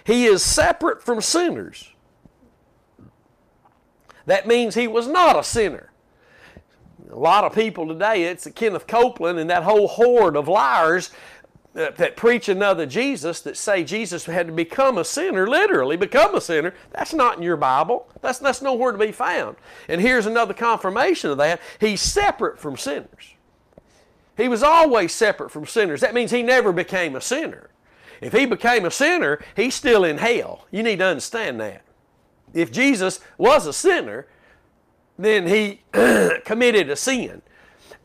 He 0.04 0.26
is 0.26 0.42
separate 0.42 1.04
from 1.04 1.22
sinners. 1.22 1.92
That 4.26 4.48
means 4.48 4.76
he 4.76 4.88
was 4.88 5.08
not 5.08 5.38
a 5.38 5.44
sinner. 5.44 5.92
A 7.12 7.16
lot 7.16 7.46
of 7.46 7.56
people 7.56 7.88
today, 7.88 8.24
it's 8.24 8.48
Kenneth 8.54 8.88
Copeland 8.88 9.40
and 9.40 9.50
that 9.50 9.64
whole 9.64 9.88
horde 9.88 10.36
of 10.36 10.48
liars 10.48 11.12
that 11.78 12.18
preach 12.18 12.50
another 12.50 12.88
Jesus 12.88 13.40
that 13.42 13.56
say 13.56 13.84
Jesus 13.84 14.26
had 14.26 14.48
to 14.48 14.54
become 14.54 14.98
a 14.98 15.06
sinner, 15.06 15.48
literally 15.48 15.96
become 15.96 16.34
a 16.34 16.42
sinner. 16.42 16.74
That's 16.92 17.14
not 17.14 17.38
in 17.38 17.44
your 17.44 17.56
Bible. 17.56 18.10
That's, 18.20 18.40
that's 18.40 18.64
nowhere 18.64 18.92
to 18.92 18.98
be 18.98 19.12
found. 19.12 19.58
And 19.88 20.02
here's 20.02 20.26
another 20.26 20.56
confirmation 20.56 21.30
of 21.30 21.38
that. 21.38 21.62
He's 21.80 22.02
separate 22.02 22.60
from 22.60 22.78
sinners. 22.78 23.36
He 24.36 24.48
was 24.48 24.64
always 24.64 25.14
separate 25.14 25.52
from 25.52 25.68
sinners. 25.68 26.02
That 26.02 26.16
means 26.16 26.32
he 26.32 26.42
never 26.42 26.74
became 26.74 27.16
a 27.16 27.22
sinner. 27.22 27.70
If 28.22 28.34
he 28.34 28.48
became 28.48 28.84
a 28.84 28.92
sinner, 28.92 29.40
he's 29.56 29.76
still 29.76 30.04
in 30.04 30.18
hell. 30.18 30.66
You 30.72 30.82
need 30.82 30.98
to 30.98 31.06
understand 31.06 31.60
that. 31.62 31.84
If 32.56 32.72
Jesus 32.72 33.20
was 33.38 33.68
a 33.68 33.74
sinner, 33.74 34.26
then 35.20 35.46
he 35.46 35.82
committed 36.44 36.90
a 36.90 36.96
sin. 36.96 37.44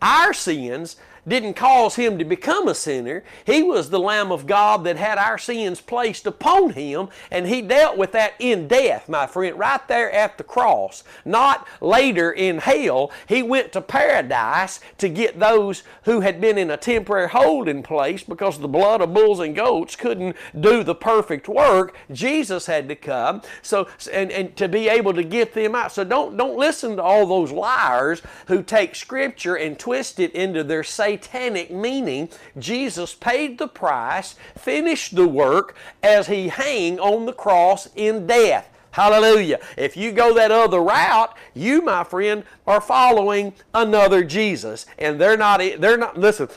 Our 0.02 0.34
sins 0.34 0.96
didn't 1.26 1.54
cause 1.54 1.94
him 1.94 2.18
to 2.18 2.24
become 2.24 2.68
a 2.68 2.74
sinner. 2.74 3.22
He 3.44 3.62
was 3.62 3.90
the 3.90 4.00
Lamb 4.00 4.32
of 4.32 4.46
God 4.46 4.84
that 4.84 4.96
had 4.96 5.18
our 5.18 5.38
sins 5.38 5.80
placed 5.80 6.26
upon 6.26 6.70
him, 6.70 7.08
and 7.30 7.46
he 7.46 7.62
dealt 7.62 7.96
with 7.96 8.12
that 8.12 8.34
in 8.38 8.68
death, 8.68 9.08
my 9.08 9.26
friend, 9.26 9.58
right 9.58 9.86
there 9.88 10.10
at 10.10 10.38
the 10.38 10.44
cross. 10.44 11.04
Not 11.24 11.66
later 11.80 12.32
in 12.32 12.58
hell. 12.58 13.12
He 13.28 13.42
went 13.42 13.72
to 13.72 13.80
paradise 13.80 14.80
to 14.98 15.08
get 15.08 15.38
those 15.38 15.82
who 16.04 16.20
had 16.20 16.40
been 16.40 16.58
in 16.58 16.70
a 16.70 16.76
temporary 16.76 17.28
holding 17.28 17.82
place 17.82 18.22
because 18.22 18.58
the 18.58 18.68
blood 18.68 19.00
of 19.00 19.14
bulls 19.14 19.40
and 19.40 19.54
goats 19.54 19.96
couldn't 19.96 20.36
do 20.58 20.82
the 20.82 20.94
perfect 20.94 21.48
work. 21.48 21.96
Jesus 22.10 22.66
had 22.66 22.88
to 22.88 22.96
come 22.96 23.42
so 23.62 23.88
and, 24.12 24.30
and 24.32 24.56
to 24.56 24.68
be 24.68 24.88
able 24.88 25.12
to 25.14 25.22
get 25.22 25.54
them 25.54 25.74
out. 25.74 25.92
So 25.92 26.04
don't 26.04 26.36
don't 26.36 26.56
listen 26.56 26.96
to 26.96 27.02
all 27.02 27.26
those 27.26 27.52
liars 27.52 28.22
who 28.46 28.62
take 28.62 28.94
scripture 28.94 29.54
and 29.54 29.78
twist 29.78 30.18
it 30.18 30.32
into 30.32 30.64
their 30.64 30.84
satanic 31.12 31.70
meaning. 31.70 32.28
Jesus 32.58 33.14
paid 33.14 33.58
the 33.58 33.68
price, 33.68 34.34
finished 34.56 35.14
the 35.14 35.28
work 35.28 35.74
as 36.02 36.26
he 36.26 36.48
hung 36.48 36.98
on 36.98 37.26
the 37.26 37.32
cross 37.32 37.88
in 37.94 38.26
death. 38.26 38.68
Hallelujah. 38.92 39.58
If 39.76 39.96
you 39.96 40.12
go 40.12 40.34
that 40.34 40.50
other 40.50 40.80
route, 40.80 41.34
you, 41.54 41.82
my 41.82 42.04
friend, 42.04 42.44
are 42.66 42.80
following 42.80 43.54
another 43.72 44.22
Jesus. 44.22 44.84
And 44.98 45.20
they're 45.20 45.36
not, 45.36 45.60
they're 45.78 45.96
not, 45.96 46.18
listen, 46.18 46.48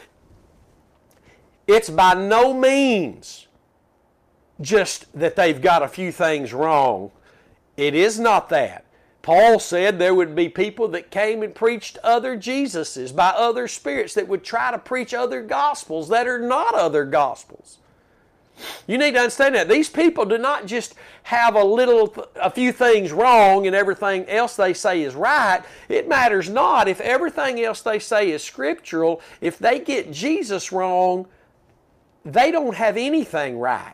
it's 1.66 1.90
by 1.90 2.14
no 2.14 2.54
means 2.54 3.48
just 4.62 5.12
that 5.18 5.36
they've 5.36 5.62
got 5.62 5.84
a 5.84 5.88
few 5.88 6.12
things 6.12 6.54
wrong. 6.54 7.12
It 7.78 7.94
is 7.94 8.20
not 8.20 8.50
that. 8.50 8.85
Paul 9.26 9.58
said 9.58 9.98
there 9.98 10.14
would 10.14 10.36
be 10.36 10.50
people 10.50 10.88
that 10.90 11.10
came 11.10 11.42
and 11.42 11.56
preached 11.56 11.98
other 12.04 12.38
Jesuses 12.38 13.14
by 13.14 13.30
other 13.30 13.68
spirits 13.68 14.14
that 14.14 14.28
would 14.28 14.44
try 14.44 14.70
to 14.70 14.78
preach 14.78 15.16
other 15.16 15.42
gospels 15.42 16.10
that 16.10 16.28
are 16.28 16.38
not 16.38 16.76
other 16.76 17.06
gospels. 17.06 17.80
You 18.86 19.00
need 19.00 19.14
to 19.14 19.22
understand 19.22 19.56
that. 19.56 19.68
These 19.68 19.90
people 19.90 20.26
do 20.26 20.38
not 20.38 20.68
just 20.68 20.94
have 21.24 21.56
a 21.56 21.64
little, 21.64 22.14
a 22.36 22.52
few 22.52 22.72
things 22.72 23.12
wrong 23.12 23.66
and 23.66 23.76
everything 23.76 24.30
else 24.30 24.56
they 24.56 24.76
say 24.76 25.02
is 25.02 25.16
right. 25.16 25.64
It 25.90 26.08
matters 26.08 26.48
not 26.48 26.88
if 26.88 27.02
everything 27.02 27.60
else 27.64 27.82
they 27.82 27.98
say 27.98 28.30
is 28.30 28.44
scriptural. 28.44 29.22
If 29.42 29.58
they 29.58 29.80
get 29.80 30.12
Jesus 30.12 30.72
wrong, 30.72 31.26
they 32.24 32.52
don't 32.52 32.76
have 32.76 32.96
anything 32.96 33.58
right. 33.58 33.94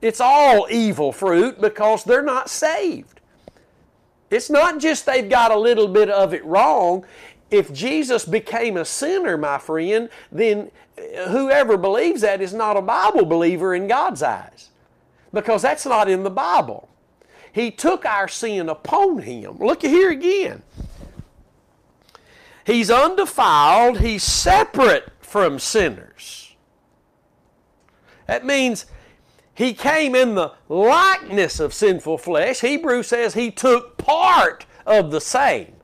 It's 0.00 0.22
all 0.22 0.66
evil 0.70 1.12
fruit 1.12 1.60
because 1.60 2.04
they're 2.04 2.22
not 2.22 2.48
saved. 2.48 3.13
It's 4.34 4.50
not 4.50 4.80
just 4.80 5.06
they've 5.06 5.28
got 5.28 5.52
a 5.52 5.58
little 5.58 5.86
bit 5.86 6.10
of 6.10 6.34
it 6.34 6.44
wrong. 6.44 7.04
If 7.50 7.72
Jesus 7.72 8.24
became 8.24 8.76
a 8.76 8.84
sinner, 8.84 9.38
my 9.38 9.58
friend, 9.58 10.08
then 10.32 10.70
uh, 10.98 11.28
whoever 11.28 11.76
believes 11.76 12.22
that 12.22 12.40
is 12.40 12.52
not 12.52 12.76
a 12.76 12.82
Bible 12.82 13.24
believer 13.24 13.74
in 13.74 13.86
God's 13.86 14.22
eyes 14.22 14.70
because 15.32 15.62
that's 15.62 15.86
not 15.86 16.08
in 16.08 16.24
the 16.24 16.30
Bible. 16.30 16.88
He 17.52 17.70
took 17.70 18.04
our 18.04 18.26
sin 18.26 18.68
upon 18.68 19.18
him. 19.18 19.58
Look 19.58 19.82
here 19.82 20.10
again. 20.10 20.62
He's 22.66 22.90
undefiled, 22.90 24.00
he's 24.00 24.24
separate 24.24 25.12
from 25.20 25.58
sinners. 25.58 26.56
That 28.26 28.44
means 28.44 28.86
he 29.54 29.72
came 29.72 30.14
in 30.14 30.34
the 30.34 30.52
likeness 30.68 31.60
of 31.60 31.72
sinful 31.72 32.18
flesh. 32.18 32.60
Hebrew 32.60 33.02
says 33.02 33.34
he 33.34 33.50
took 33.50 33.96
part 33.96 34.66
of 34.86 35.10
the 35.10 35.20
same. 35.20 35.74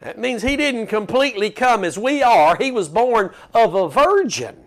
That 0.00 0.18
means 0.18 0.42
he 0.42 0.56
didn't 0.56 0.88
completely 0.88 1.50
come 1.50 1.82
as 1.82 1.98
we 1.98 2.22
are. 2.22 2.56
He 2.56 2.70
was 2.70 2.88
born 2.88 3.32
of 3.54 3.74
a 3.74 3.88
virgin. 3.88 4.66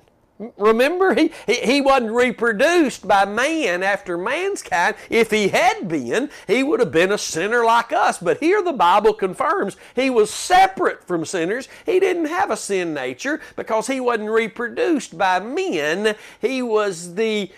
Remember, 0.58 1.16
he, 1.16 1.32
he 1.46 1.56
he 1.56 1.82
wasn't 1.82 2.14
reproduced 2.14 3.06
by 3.06 3.26
man 3.26 3.84
after 3.84 4.18
man's 4.18 4.64
kind. 4.64 4.96
If 5.10 5.32
he 5.32 5.50
had 5.50 5.90
been, 5.90 6.30
he 6.48 6.64
would 6.64 6.80
have 6.80 6.94
been 6.94 7.12
a 7.12 7.18
sinner 7.18 7.66
like 7.66 7.92
us. 7.92 8.20
But 8.20 8.40
here 8.40 8.64
the 8.64 8.72
Bible 8.72 9.14
confirms 9.14 9.76
he 9.96 10.10
was 10.10 10.32
separate 10.32 11.06
from 11.06 11.26
sinners. 11.26 11.68
He 11.86 12.00
didn't 12.00 12.28
have 12.28 12.52
a 12.52 12.58
sin 12.58 12.94
nature 12.94 13.42
because 13.58 13.88
he 13.88 14.00
wasn't 14.00 14.30
reproduced 14.30 15.18
by 15.18 15.42
men. 15.42 16.16
He 16.40 16.62
was 16.62 17.16
the 17.16 17.52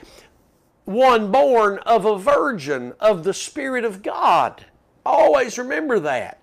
one 0.94 1.32
born 1.32 1.78
of 1.80 2.06
a 2.06 2.18
virgin 2.18 2.94
of 3.00 3.24
the 3.24 3.34
Spirit 3.34 3.86
of 3.86 4.02
God. 4.02 4.66
Always 5.06 5.58
remember 5.58 6.00
that. 6.00 6.40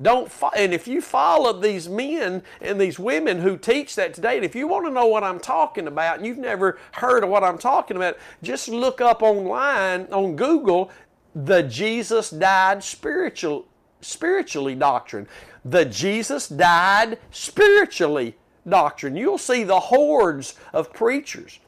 Don't 0.00 0.30
and 0.54 0.74
if 0.74 0.86
you 0.86 1.00
follow 1.00 1.54
these 1.54 1.88
men 1.88 2.42
and 2.60 2.78
these 2.78 2.98
women 2.98 3.40
who 3.40 3.56
teach 3.56 3.94
that 3.96 4.12
today, 4.12 4.36
and 4.36 4.44
if 4.44 4.54
you 4.54 4.68
want 4.68 4.84
to 4.84 4.92
know 4.92 5.06
what 5.06 5.24
I'm 5.24 5.40
talking 5.40 5.86
about 5.86 6.18
and 6.18 6.26
you've 6.26 6.36
never 6.36 6.78
heard 6.92 7.24
of 7.24 7.30
what 7.30 7.42
I'm 7.42 7.56
talking 7.56 7.96
about, 7.96 8.18
just 8.42 8.68
look 8.68 9.00
up 9.00 9.22
online 9.22 10.06
on 10.12 10.36
Google 10.36 10.90
the 11.34 11.62
Jesus 11.62 12.30
died 12.30 12.82
spiritual 12.82 13.66
spiritually 14.00 14.74
doctrine. 14.74 15.28
The 15.64 15.84
Jesus 15.84 16.48
died 16.48 17.18
spiritually 17.30 18.36
doctrine. 18.66 19.16
You'll 19.16 19.38
see 19.38 19.62
the 19.62 19.80
hordes 19.80 20.54
of 20.72 20.92
preachers 20.92 21.58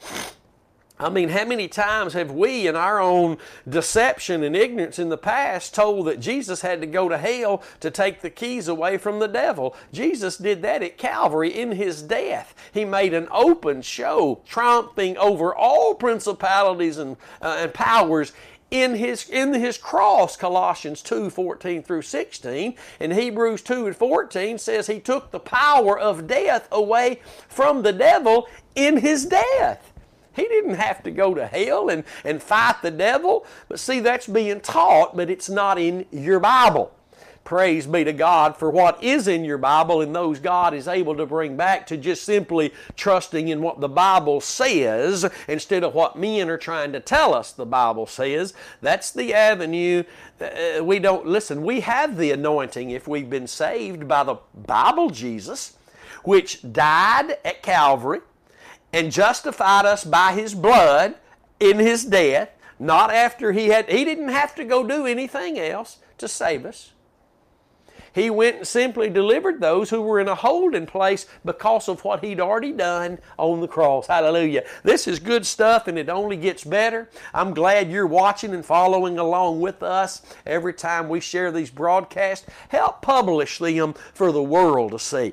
I 1.01 1.11
mean, 1.11 1.29
how 1.29 1.45
many 1.45 1.69
times 1.69 2.13
have 2.15 2.33
we, 2.33 2.67
in 2.67 2.75
our 2.75 3.01
own 3.01 3.39
deception 3.69 4.43
and 4.43 4.57
ignorance 4.57 4.99
in 4.99 5.11
the 5.11 5.19
past, 5.19 5.75
told 5.75 6.07
that 6.07 6.19
Jesus 6.19 6.63
had 6.63 6.81
to 6.81 6.87
go 6.87 7.09
to 7.09 7.19
hell 7.19 7.63
to 7.81 7.91
take 7.91 8.21
the 8.21 8.31
keys 8.31 8.67
away 8.67 8.99
from 8.99 9.21
the 9.21 9.29
devil? 9.29 9.77
Jesus 9.93 10.37
did 10.37 10.63
that 10.63 10.83
at 10.83 10.99
Calvary 10.99 11.57
in 11.57 11.73
his 11.73 12.03
death. 12.03 12.55
He 12.73 12.85
made 12.85 13.15
an 13.15 13.29
open 13.31 13.83
show, 13.83 14.41
triumphing 14.45 15.17
over 15.19 15.55
all 15.55 15.95
principalities 15.95 16.99
and, 16.99 17.17
uh, 17.41 17.59
and 17.61 17.75
powers 17.75 18.33
in 18.71 18.95
his 18.97 19.31
in 19.31 19.55
his 19.55 19.79
cross 19.79 20.37
colossians 20.37 21.01
2 21.01 21.31
14 21.31 21.83
through 21.83 22.03
16 22.03 22.75
and 23.01 23.13
hebrews 23.15 23.63
2 23.63 23.87
and 23.87 23.97
14 23.97 24.59
says 24.59 24.87
he 24.87 25.01
took 25.01 25.31
the 25.31 25.41
power 25.41 25.99
of 25.99 26.27
death 26.27 26.69
away 26.71 27.19
from 27.49 27.81
the 27.81 27.95
devil 27.95 28.47
in 28.75 28.99
his 28.99 29.25
death 29.25 29.91
he 30.39 30.49
didn't 30.49 30.75
have 30.75 31.03
to 31.05 31.11
go 31.11 31.35
to 31.35 31.47
hell 31.47 31.89
and, 31.89 32.05
and 32.25 32.43
fight 32.43 32.77
the 32.83 32.91
devil. 32.91 33.47
But 33.69 33.81
see, 33.81 34.01
that's 34.01 34.27
being 34.27 34.61
taught, 34.61 35.17
but 35.17 35.31
it's 35.31 35.49
not 35.49 35.79
in 35.79 36.07
your 36.11 36.41
Bible. 36.41 36.93
Praise 37.49 37.87
be 37.87 38.05
to 38.05 38.13
God 38.13 38.59
for 38.59 38.71
what 38.71 39.03
is 39.03 39.27
in 39.27 39.43
your 39.43 39.57
Bible 39.57 40.03
and 40.03 40.15
those 40.15 40.39
God 40.39 40.75
is 40.75 40.87
able 40.87 41.17
to 41.17 41.25
bring 41.25 41.57
back 41.57 41.87
to 41.87 41.97
just 41.97 42.25
simply 42.25 42.75
trusting 42.95 43.49
in 43.49 43.63
what 43.63 43.81
the 43.81 43.89
Bible 43.89 44.43
says 44.43 45.25
instead 45.49 45.83
of 45.83 45.95
what 45.95 46.15
men 46.15 46.51
are 46.51 46.59
trying 46.59 46.93
to 46.93 47.01
tell 47.01 47.33
us 47.33 47.53
the 47.53 47.65
Bible 47.65 48.05
says. 48.07 48.53
That's 48.83 49.13
the 49.13 49.33
avenue. 49.33 50.03
Uh, 50.39 50.85
we 50.85 50.99
don't, 50.99 51.27
listen, 51.27 51.63
we 51.63 51.81
have 51.81 52.19
the 52.19 52.33
anointing 52.33 52.91
if 52.91 53.09
we've 53.09 53.31
been 53.31 53.47
saved 53.47 54.07
by 54.07 54.25
the 54.25 54.37
Bible 54.55 55.09
Jesus, 55.09 55.79
which 56.25 56.71
died 56.71 57.39
at 57.47 57.63
Calvary 57.63 58.21
and 58.93 59.13
justified 59.13 59.85
us 59.85 60.05
by 60.05 60.33
his 60.33 60.55
blood 60.55 61.15
in 61.61 61.79
his 61.79 62.05
death, 62.05 62.51
not 62.79 63.11
after 63.11 63.53
he 63.53 63.69
had, 63.69 63.91
he 63.91 64.05
didn't 64.05 64.29
have 64.29 64.55
to 64.55 64.65
go 64.65 64.87
do 64.87 65.07
anything 65.07 65.59
else 65.59 65.99
to 66.19 66.29
save 66.29 66.65
us. 66.65 66.93
He 68.19 68.31
went 68.31 68.57
and 68.57 68.67
simply 68.67 69.09
delivered 69.11 69.61
those 69.61 69.91
who 69.91 70.03
were 70.03 70.19
in 70.19 70.27
a 70.27 70.35
holding 70.35 70.87
place 70.87 71.27
because 71.45 71.89
of 71.89 72.03
what 72.03 72.25
he'd 72.25 72.41
already 72.41 72.73
done 72.73 73.21
on 73.37 73.61
the 73.61 73.69
cross. 73.69 74.09
Hallelujah. 74.09 74.65
This 74.83 75.07
is 75.07 75.21
good 75.21 75.47
stuff 75.47 75.87
and 75.87 75.97
it 75.97 76.09
only 76.09 76.37
gets 76.37 76.65
better. 76.65 77.09
I'm 77.33 77.55
glad 77.55 77.93
you're 77.93 78.09
watching 78.09 78.55
and 78.55 78.65
following 78.65 79.21
along 79.21 79.61
with 79.61 79.85
us 79.85 80.23
every 80.45 80.75
time 80.75 81.09
we 81.09 81.21
share 81.21 81.53
these 81.53 81.71
broadcasts. 81.71 82.45
Help 82.71 83.03
publish 83.03 83.59
them 83.59 83.95
for 84.15 84.33
the 84.33 84.43
world 84.43 84.91
to 84.91 84.99
see. 84.99 85.33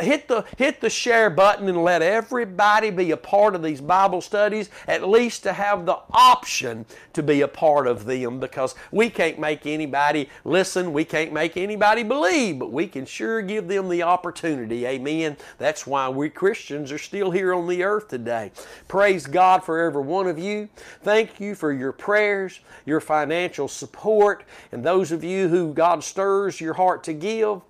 Hit 0.00 0.26
the, 0.26 0.46
hit 0.56 0.80
the 0.80 0.88
share 0.88 1.28
button 1.28 1.68
and 1.68 1.84
let 1.84 2.00
everybody 2.00 2.88
be 2.88 3.10
a 3.10 3.16
part 3.18 3.54
of 3.54 3.62
these 3.62 3.82
Bible 3.82 4.22
studies, 4.22 4.70
at 4.88 5.06
least 5.06 5.42
to 5.42 5.52
have 5.52 5.84
the 5.84 5.98
option 6.10 6.86
to 7.12 7.22
be 7.22 7.42
a 7.42 7.48
part 7.48 7.86
of 7.86 8.06
them 8.06 8.40
because 8.40 8.74
we 8.90 9.10
can't 9.10 9.38
make 9.38 9.66
anybody 9.66 10.30
listen, 10.46 10.94
we 10.94 11.04
can't 11.04 11.30
make 11.30 11.58
anybody 11.58 12.02
believe 12.02 12.21
believe, 12.22 12.58
but 12.58 12.70
we 12.70 12.86
can 12.86 13.04
sure 13.04 13.42
give 13.42 13.66
them 13.66 13.88
the 13.88 14.02
opportunity. 14.02 14.86
Amen. 14.86 15.36
That's 15.58 15.86
why 15.86 16.08
we 16.08 16.30
Christians 16.30 16.92
are 16.92 16.98
still 16.98 17.32
here 17.32 17.52
on 17.52 17.66
the 17.66 17.82
earth 17.82 18.08
today. 18.08 18.52
Praise 18.86 19.26
God 19.26 19.64
for 19.64 19.80
every 19.80 20.02
one 20.02 20.28
of 20.28 20.38
you. 20.38 20.68
Thank 21.02 21.40
you 21.40 21.56
for 21.56 21.72
your 21.72 21.92
prayers, 21.92 22.60
your 22.86 23.00
financial 23.00 23.66
support, 23.66 24.44
and 24.70 24.84
those 24.84 25.10
of 25.10 25.24
you 25.24 25.48
who 25.48 25.74
God 25.74 26.04
stirs 26.04 26.60
your 26.60 26.74
heart 26.74 27.02
to 27.04 27.12
give. 27.12 27.62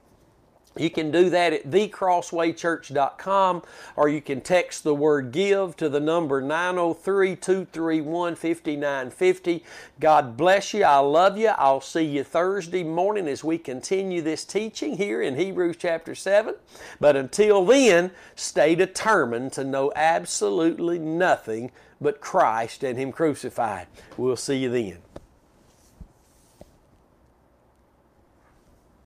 You 0.77 0.91
can 0.91 1.11
do 1.11 1.29
that 1.31 1.53
at 1.53 1.71
thecrosswaychurch.com 1.71 3.63
or 3.97 4.09
you 4.09 4.21
can 4.23 4.41
text 4.41 4.85
the 4.85 4.95
word 4.95 5.33
give 5.33 5.77
to 5.77 5.89
the 5.89 6.01
number 6.01 6.41
903 6.41 7.37
231 7.37 8.35
5950. 8.37 9.65
God 10.01 10.37
bless 10.37 10.73
you. 10.73 10.85
I 10.85 10.99
love 10.99 11.37
you. 11.37 11.49
I'll 11.49 11.81
see 11.81 12.05
you 12.05 12.25
Thursday 12.25 12.83
morning 12.83 13.29
as 13.29 13.45
we 13.45 13.59
continue 13.59 14.23
this 14.23 14.45
teaching 14.45 14.97
here 14.97 15.21
in 15.21 15.37
Hebrews 15.37 15.77
chapter 15.79 16.15
7. 16.15 16.55
But 17.01 17.17
until 17.17 17.65
then, 17.65 18.13
stay 18.35 18.75
determined 18.75 19.53
to 19.55 19.65
know 19.65 19.93
absolutely 19.95 20.99
nothing 20.99 21.71
but 22.01 22.21
Christ 22.21 22.83
and 22.83 22.99
Him 22.99 23.13
crucified. 23.13 23.87
We'll 24.17 24.37
see 24.37 24.57
you 24.57 24.71
then. 24.71 24.99